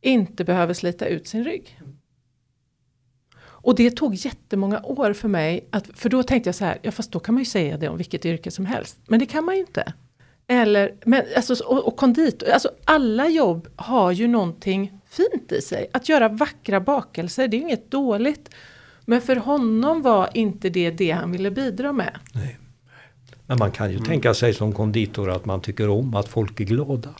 inte 0.00 0.44
behöver 0.44 0.74
slita 0.74 1.06
ut 1.06 1.28
sin 1.28 1.44
rygg. 1.44 1.80
Och 3.40 3.74
det 3.74 3.90
tog 3.90 4.14
jättemånga 4.14 4.82
år 4.82 5.12
för 5.12 5.28
mig, 5.28 5.68
att, 5.70 5.90
för 5.94 6.08
då 6.08 6.22
tänkte 6.22 6.48
jag 6.48 6.54
så 6.54 6.64
här, 6.64 6.78
ja 6.82 6.90
fast 6.90 7.12
då 7.12 7.20
kan 7.20 7.34
man 7.34 7.40
ju 7.40 7.46
säga 7.46 7.76
det 7.76 7.88
om 7.88 7.96
vilket 7.96 8.24
yrke 8.24 8.50
som 8.50 8.66
helst. 8.66 8.98
Men 9.06 9.20
det 9.20 9.26
kan 9.26 9.44
man 9.44 9.54
ju 9.54 9.60
inte. 9.60 9.92
Eller, 10.50 10.92
men, 11.04 11.22
alltså, 11.36 11.64
och, 11.64 11.86
och 11.86 11.96
konditor, 11.96 12.48
alltså 12.48 12.70
alla 12.84 13.28
jobb 13.28 13.68
har 13.76 14.12
ju 14.12 14.28
någonting 14.28 14.92
fint 15.10 15.52
i 15.52 15.60
sig. 15.62 15.90
Att 15.92 16.08
göra 16.08 16.28
vackra 16.28 16.80
bakelser, 16.80 17.48
det 17.48 17.56
är 17.56 17.60
inget 17.60 17.90
dåligt. 17.90 18.50
Men 19.04 19.20
för 19.20 19.36
honom 19.36 20.02
var 20.02 20.28
inte 20.34 20.68
det 20.68 20.90
det 20.90 21.10
han 21.10 21.32
ville 21.32 21.50
bidra 21.50 21.92
med. 21.92 22.18
Nej. 22.32 22.58
Men 23.46 23.58
man 23.58 23.70
kan 23.70 23.90
ju 23.90 23.96
mm. 23.96 24.08
tänka 24.08 24.34
sig 24.34 24.54
som 24.54 24.72
konditor 24.72 25.30
att 25.30 25.44
man 25.44 25.60
tycker 25.60 25.88
om 25.88 26.14
att 26.14 26.28
folk 26.28 26.60
är 26.60 26.64
glada. 26.64 27.14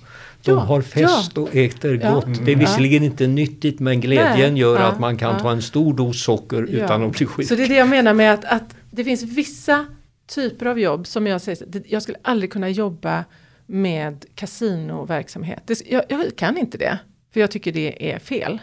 De 0.45 0.51
ja, 0.51 0.59
har 0.59 0.83
fest 0.83 1.33
ja. 1.35 1.43
och 1.43 1.57
äter 1.57 1.97
gott. 1.97 2.25
Ja, 2.27 2.45
det 2.45 2.53
är 2.53 2.57
visserligen 2.57 3.03
inte 3.03 3.27
nyttigt 3.27 3.81
men 3.81 4.01
glädjen 4.01 4.53
Nej, 4.53 4.61
gör 4.61 4.81
att 4.81 5.01
man 5.01 5.17
kan 5.17 5.41
ta 5.41 5.53
en 5.53 5.63
stor 5.63 5.95
dos 5.95 6.25
socker 6.25 6.63
utan 6.63 7.03
att 7.03 7.13
bli 7.13 7.27
sjuk. 7.27 7.49
Så 7.49 7.55
det 7.55 7.65
är 7.65 7.69
det 7.69 7.77
jag 7.77 7.89
menar 7.89 8.15
med 8.15 8.35
att, 8.35 8.45
att 8.45 8.75
det 8.91 9.05
finns 9.05 9.23
vissa 9.23 9.87
typer 10.31 10.67
av 10.67 10.79
jobb 10.79 11.07
som 11.07 11.27
jag 11.27 11.41
säger, 11.41 11.83
jag 11.87 12.03
skulle 12.03 12.19
aldrig 12.23 12.53
kunna 12.53 12.69
jobba 12.69 13.25
med 13.67 14.25
kasinoverksamhet. 14.35 15.71
Jag, 15.87 16.05
jag 16.09 16.37
kan 16.37 16.59
inte 16.59 16.79
det, 16.79 16.99
för 17.31 17.41
jag 17.41 17.51
tycker 17.51 17.73
det 17.73 18.13
är 18.13 18.19
fel. 18.19 18.59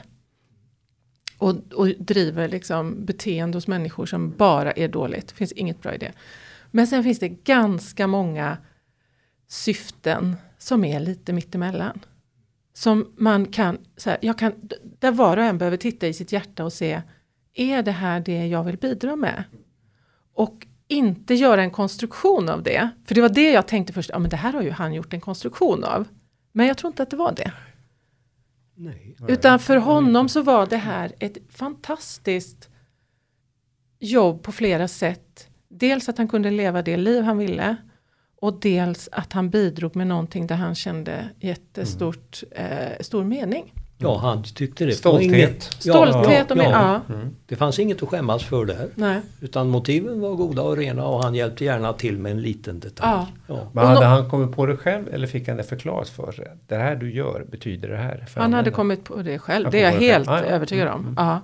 Och, 1.37 1.55
och 1.73 1.87
driver 1.87 2.47
liksom 2.47 3.05
beteende 3.05 3.57
hos 3.57 3.67
människor 3.67 4.05
som 4.05 4.31
bara 4.31 4.71
är 4.71 4.87
dåligt. 4.87 5.27
Det 5.27 5.35
finns 5.35 5.51
inget 5.51 5.81
bra 5.81 5.95
i 5.95 5.97
det. 5.97 6.11
Men 6.71 6.87
sen 6.87 7.03
finns 7.03 7.19
det 7.19 7.29
ganska 7.29 8.07
många 8.07 8.57
syften 9.47 10.35
som 10.57 10.83
är 10.83 10.99
lite 10.99 11.33
mittemellan. 11.33 11.99
Som 12.73 13.13
man 13.17 13.45
kan, 13.45 13.77
så 13.97 14.09
här, 14.09 14.19
jag 14.21 14.37
kan, 14.37 14.53
där 14.99 15.11
var 15.11 15.37
och 15.37 15.43
en 15.43 15.57
behöver 15.57 15.77
titta 15.77 16.07
i 16.07 16.13
sitt 16.13 16.31
hjärta 16.31 16.65
och 16.65 16.73
se, 16.73 17.01
är 17.53 17.83
det 17.83 17.91
här 17.91 18.19
det 18.19 18.47
jag 18.47 18.63
vill 18.63 18.77
bidra 18.77 19.15
med? 19.15 19.43
Och 20.33 20.67
inte 20.87 21.33
göra 21.33 21.63
en 21.63 21.71
konstruktion 21.71 22.49
av 22.49 22.63
det. 22.63 22.89
För 23.05 23.15
det 23.15 23.21
var 23.21 23.29
det 23.29 23.51
jag 23.51 23.67
tänkte 23.67 23.93
först, 23.93 24.09
ja 24.09 24.19
men 24.19 24.29
det 24.29 24.37
här 24.37 24.53
har 24.53 24.61
ju 24.61 24.71
han 24.71 24.93
gjort 24.93 25.13
en 25.13 25.21
konstruktion 25.21 25.83
av. 25.83 26.07
Men 26.51 26.67
jag 26.67 26.77
tror 26.77 26.91
inte 26.91 27.03
att 27.03 27.09
det 27.09 27.17
var 27.17 27.31
det. 27.31 27.51
Nej. 28.75 29.15
Utan 29.27 29.59
för 29.59 29.77
honom 29.77 30.29
så 30.29 30.41
var 30.41 30.65
det 30.65 30.77
här 30.77 31.13
ett 31.19 31.37
fantastiskt 31.49 32.69
jobb 33.99 34.43
på 34.43 34.51
flera 34.51 34.87
sätt. 34.87 35.49
Dels 35.69 36.09
att 36.09 36.17
han 36.17 36.27
kunde 36.27 36.51
leva 36.51 36.81
det 36.81 36.97
liv 36.97 37.23
han 37.23 37.37
ville. 37.37 37.75
Och 38.41 38.59
dels 38.59 39.09
att 39.11 39.33
han 39.33 39.49
bidrog 39.49 39.95
med 39.95 40.07
någonting 40.07 40.47
där 40.47 40.55
han 40.55 40.75
kände 40.75 41.29
jättestort, 41.39 42.43
mm. 42.51 42.71
eh, 42.71 42.99
stor 42.99 43.23
mening. 43.23 43.73
Ja, 43.99 44.17
han 44.17 44.43
tyckte 44.43 44.85
det. 44.85 44.91
Stolthet. 44.91 45.33
Inget, 45.33 45.63
Stolthet 45.63 46.51
och 46.51 46.57
ja, 46.57 47.01
ja. 47.07 47.13
Mm. 47.13 47.35
Det 47.45 47.55
fanns 47.55 47.79
inget 47.79 48.03
att 48.03 48.09
skämmas 48.09 48.43
för 48.43 48.65
där. 48.65 48.89
Nej. 48.95 49.19
Utan 49.41 49.69
motiven 49.69 50.21
var 50.21 50.35
goda 50.35 50.61
och 50.61 50.77
rena 50.77 51.05
och 51.05 51.23
han 51.23 51.35
hjälpte 51.35 51.65
gärna 51.65 51.93
till 51.93 52.17
med 52.17 52.31
en 52.31 52.41
liten 52.41 52.79
detalj. 52.79 53.25
Ja. 53.47 53.69
Men 53.73 53.85
hade 53.85 54.05
han 54.05 54.29
kommit 54.29 54.55
på 54.55 54.65
det 54.65 54.77
själv 54.77 55.13
eller 55.13 55.27
fick 55.27 55.47
han 55.47 55.57
det 55.57 55.63
förklarat 55.63 56.09
för 56.09 56.31
sig? 56.31 56.47
Det 56.67 56.75
här 56.75 56.95
du 56.95 57.13
gör 57.13 57.45
betyder 57.51 57.89
det 57.89 57.97
här. 57.97 58.27
han 58.35 58.53
hade 58.53 58.71
kommit 58.71 59.03
på 59.03 59.15
det 59.15 59.39
själv. 59.39 59.71
Det 59.71 59.81
är 59.81 59.91
jag 59.91 59.99
helt 59.99 60.29
övertygad 60.29 60.87
om. 60.87 60.99
Mm. 60.99 61.17
mm. 61.17 61.37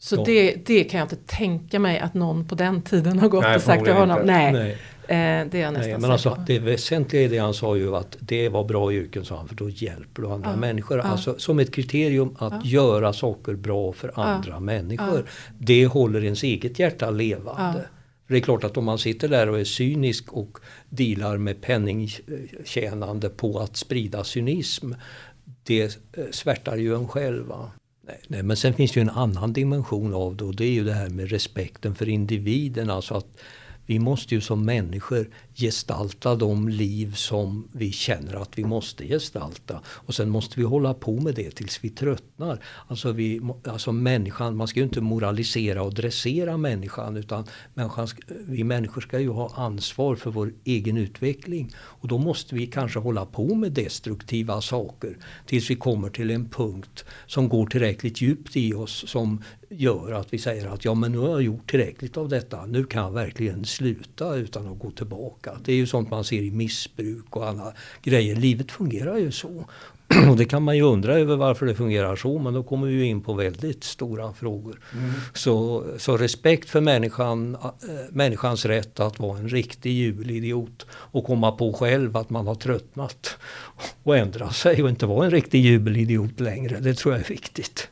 Så 0.00 0.24
det, 0.24 0.54
det 0.66 0.84
kan 0.84 0.98
jag 0.98 1.04
inte 1.04 1.16
tänka 1.16 1.78
mig 1.78 1.98
att 1.98 2.14
någon 2.14 2.48
på 2.48 2.54
den 2.54 2.82
tiden 2.82 3.18
har 3.18 3.28
gått 3.28 3.42
Nej, 3.42 3.56
och 3.56 3.62
sagt 3.62 3.84
till 3.84 3.92
honom. 3.92 4.20
Nej. 4.24 4.52
Nej. 4.52 4.78
Eh, 5.08 5.14
det 5.50 5.58
är 5.58 5.62
jag 5.62 5.72
nästan 5.72 5.90
Nej, 5.90 6.00
men 6.00 6.10
alltså, 6.10 6.44
Det 6.46 6.58
väsentliga 6.58 7.22
i 7.22 7.28
det 7.28 7.38
han 7.38 7.54
sa 7.54 7.76
ju 7.76 7.96
att 7.96 8.16
det 8.20 8.48
var 8.48 8.64
bra 8.64 8.92
yrken 8.92 9.24
sa 9.24 9.36
han 9.36 9.48
för 9.48 9.54
då 9.54 9.70
hjälper 9.70 10.22
du 10.22 10.28
andra 10.28 10.50
ja. 10.50 10.56
människor. 10.56 10.98
Ja. 10.98 11.04
Alltså, 11.04 11.38
som 11.38 11.58
ett 11.58 11.74
kriterium 11.74 12.36
att 12.38 12.52
ja. 12.52 12.60
göra 12.64 13.12
saker 13.12 13.54
bra 13.54 13.92
för 13.92 14.20
andra 14.20 14.60
människor. 14.60 15.24
Det 15.58 15.86
håller 15.86 16.24
ens 16.24 16.42
eget 16.42 16.78
hjärta 16.78 17.10
levande. 17.10 17.86
Det 18.28 18.36
är 18.36 18.40
klart 18.40 18.64
att 18.64 18.76
om 18.76 18.84
man 18.84 18.98
sitter 18.98 19.28
där 19.28 19.48
och 19.48 19.60
är 19.60 19.64
cynisk 19.64 20.32
och 20.32 20.58
dealar 20.88 21.36
med 21.36 21.60
penningtjänande 21.60 23.28
på 23.28 23.58
att 23.58 23.76
sprida 23.76 24.24
cynism. 24.24 24.92
Det 25.62 25.82
eh, 25.82 26.24
svärtar 26.30 26.76
ju 26.76 26.94
en 26.94 27.08
själv. 27.08 27.52
Nej, 28.06 28.20
nej, 28.26 28.42
men 28.42 28.56
sen 28.56 28.74
finns 28.74 28.92
det 28.92 29.00
ju 29.00 29.02
en 29.02 29.10
annan 29.10 29.52
dimension 29.52 30.14
av 30.14 30.36
det 30.36 30.44
och 30.44 30.56
det 30.56 30.64
är 30.64 30.70
ju 30.70 30.84
det 30.84 30.92
här 30.92 31.08
med 31.08 31.30
respekten 31.30 31.94
för 31.94 32.08
individen. 32.08 32.90
Alltså 32.90 33.14
att 33.14 33.40
vi 33.88 33.98
måste 33.98 34.34
ju 34.34 34.40
som 34.40 34.64
människor 34.64 35.30
gestalta 35.54 36.34
de 36.34 36.68
liv 36.68 37.14
som 37.14 37.68
vi 37.72 37.92
känner 37.92 38.34
att 38.34 38.58
vi 38.58 38.64
måste 38.64 39.06
gestalta. 39.06 39.80
Och 39.86 40.14
sen 40.14 40.30
måste 40.30 40.60
vi 40.60 40.66
hålla 40.66 40.94
på 40.94 41.20
med 41.20 41.34
det 41.34 41.50
tills 41.50 41.84
vi 41.84 41.90
tröttnar. 41.90 42.64
Alltså, 42.86 43.12
vi, 43.12 43.40
alltså 43.64 43.92
människan, 43.92 44.56
man 44.56 44.68
ska 44.68 44.80
ju 44.80 44.84
inte 44.84 45.00
moralisera 45.00 45.82
och 45.82 45.94
dressera 45.94 46.56
människan 46.56 47.16
utan 47.16 47.44
människan, 47.74 48.08
vi 48.46 48.64
människor 48.64 49.00
ska 49.00 49.20
ju 49.20 49.30
ha 49.30 49.52
ansvar 49.54 50.16
för 50.16 50.30
vår 50.30 50.52
egen 50.64 50.96
utveckling. 50.96 51.70
Och 51.76 52.08
då 52.08 52.18
måste 52.18 52.54
vi 52.54 52.66
kanske 52.66 52.98
hålla 52.98 53.26
på 53.26 53.54
med 53.54 53.72
destruktiva 53.72 54.60
saker 54.60 55.16
tills 55.46 55.70
vi 55.70 55.76
kommer 55.76 56.10
till 56.10 56.30
en 56.30 56.48
punkt 56.48 57.04
som 57.26 57.48
går 57.48 57.66
tillräckligt 57.66 58.20
djupt 58.20 58.56
i 58.56 58.74
oss 58.74 59.04
som 59.08 59.42
gör 59.68 60.12
att 60.12 60.32
vi 60.32 60.38
säger 60.38 60.66
att 60.66 60.84
ja 60.84 60.94
men 60.94 61.12
nu 61.12 61.18
har 61.18 61.28
jag 61.28 61.42
gjort 61.42 61.70
tillräckligt 61.70 62.16
av 62.16 62.28
detta. 62.28 62.66
Nu 62.66 62.84
kan 62.84 63.02
jag 63.02 63.10
verkligen 63.10 63.64
sluta 63.64 64.34
utan 64.34 64.72
att 64.72 64.78
gå 64.78 64.90
tillbaka. 64.90 65.52
Det 65.64 65.72
är 65.72 65.76
ju 65.76 65.86
sånt 65.86 66.10
man 66.10 66.24
ser 66.24 66.42
i 66.42 66.50
missbruk 66.50 67.36
och 67.36 67.46
alla 67.46 67.72
grejer. 68.02 68.36
Livet 68.36 68.72
fungerar 68.72 69.16
ju 69.16 69.32
så. 69.32 69.64
Och 70.30 70.36
det 70.36 70.44
kan 70.44 70.62
man 70.62 70.76
ju 70.76 70.82
undra 70.82 71.18
över 71.18 71.36
varför 71.36 71.66
det 71.66 71.74
fungerar 71.74 72.16
så 72.16 72.38
men 72.38 72.54
då 72.54 72.62
kommer 72.62 72.86
vi 72.86 73.04
in 73.04 73.20
på 73.20 73.32
väldigt 73.32 73.84
stora 73.84 74.32
frågor. 74.32 74.80
Mm. 74.92 75.10
Så, 75.34 75.84
så 75.98 76.16
respekt 76.16 76.70
för 76.70 76.80
människan, 76.80 77.54
äh, 77.54 77.70
människans 78.10 78.64
rätt 78.64 79.00
att 79.00 79.18
vara 79.18 79.38
en 79.38 79.48
riktig 79.48 79.92
jubelidiot 79.92 80.86
och 80.90 81.24
komma 81.24 81.52
på 81.52 81.72
själv 81.72 82.16
att 82.16 82.30
man 82.30 82.46
har 82.46 82.54
tröttnat 82.54 83.36
och 84.02 84.16
ändra 84.16 84.50
sig 84.50 84.82
och 84.82 84.88
inte 84.88 85.06
vara 85.06 85.24
en 85.24 85.30
riktig 85.30 85.64
jubelidiot 85.64 86.40
längre. 86.40 86.80
Det 86.80 86.94
tror 86.94 87.14
jag 87.14 87.24
är 87.24 87.28
viktigt. 87.28 87.88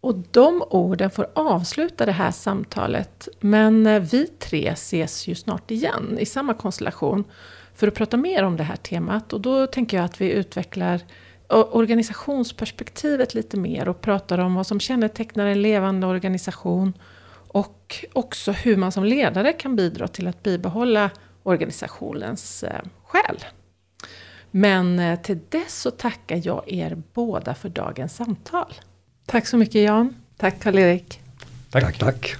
Och 0.00 0.14
de 0.30 0.64
orden 0.70 1.10
får 1.10 1.26
avsluta 1.34 2.06
det 2.06 2.12
här 2.12 2.30
samtalet. 2.30 3.28
Men 3.40 3.86
eh, 3.86 4.02
vi 4.02 4.26
tre 4.26 4.68
ses 4.68 5.26
ju 5.26 5.34
snart 5.34 5.70
igen 5.70 6.16
i 6.20 6.26
samma 6.26 6.54
konstellation 6.54 7.24
för 7.74 7.88
att 7.88 7.94
prata 7.94 8.16
mer 8.16 8.42
om 8.42 8.56
det 8.56 8.62
här 8.62 8.76
temat. 8.76 9.32
Och 9.32 9.40
då 9.40 9.66
tänker 9.66 9.96
jag 9.96 10.04
att 10.04 10.20
vi 10.20 10.30
utvecklar 10.30 11.00
organisationsperspektivet 11.48 13.34
lite 13.34 13.56
mer 13.56 13.88
och 13.88 14.00
pratar 14.00 14.38
om 14.38 14.54
vad 14.54 14.66
som 14.66 14.80
kännetecknar 14.80 15.46
en 15.46 15.62
levande 15.62 16.06
organisation 16.06 16.92
och 17.48 18.04
också 18.12 18.52
hur 18.52 18.76
man 18.76 18.92
som 18.92 19.04
ledare 19.04 19.52
kan 19.52 19.76
bidra 19.76 20.08
till 20.08 20.26
att 20.26 20.42
bibehålla 20.42 21.10
organisationens 21.42 22.62
eh, 22.62 22.80
själ. 23.04 23.44
Men 24.50 24.98
eh, 24.98 25.20
till 25.20 25.38
dess 25.48 25.80
så 25.80 25.90
tackar 25.90 26.40
jag 26.44 26.62
er 26.66 27.02
båda 27.12 27.54
för 27.54 27.68
dagens 27.68 28.16
samtal. 28.16 28.74
Tack 29.30 29.46
så 29.46 29.56
mycket 29.56 29.82
Jan. 29.82 30.14
Tack 30.36 30.60
Karl-Erik. 30.60 31.20
Tack, 31.70 31.82
tack. 31.84 31.98
tack. 31.98 32.36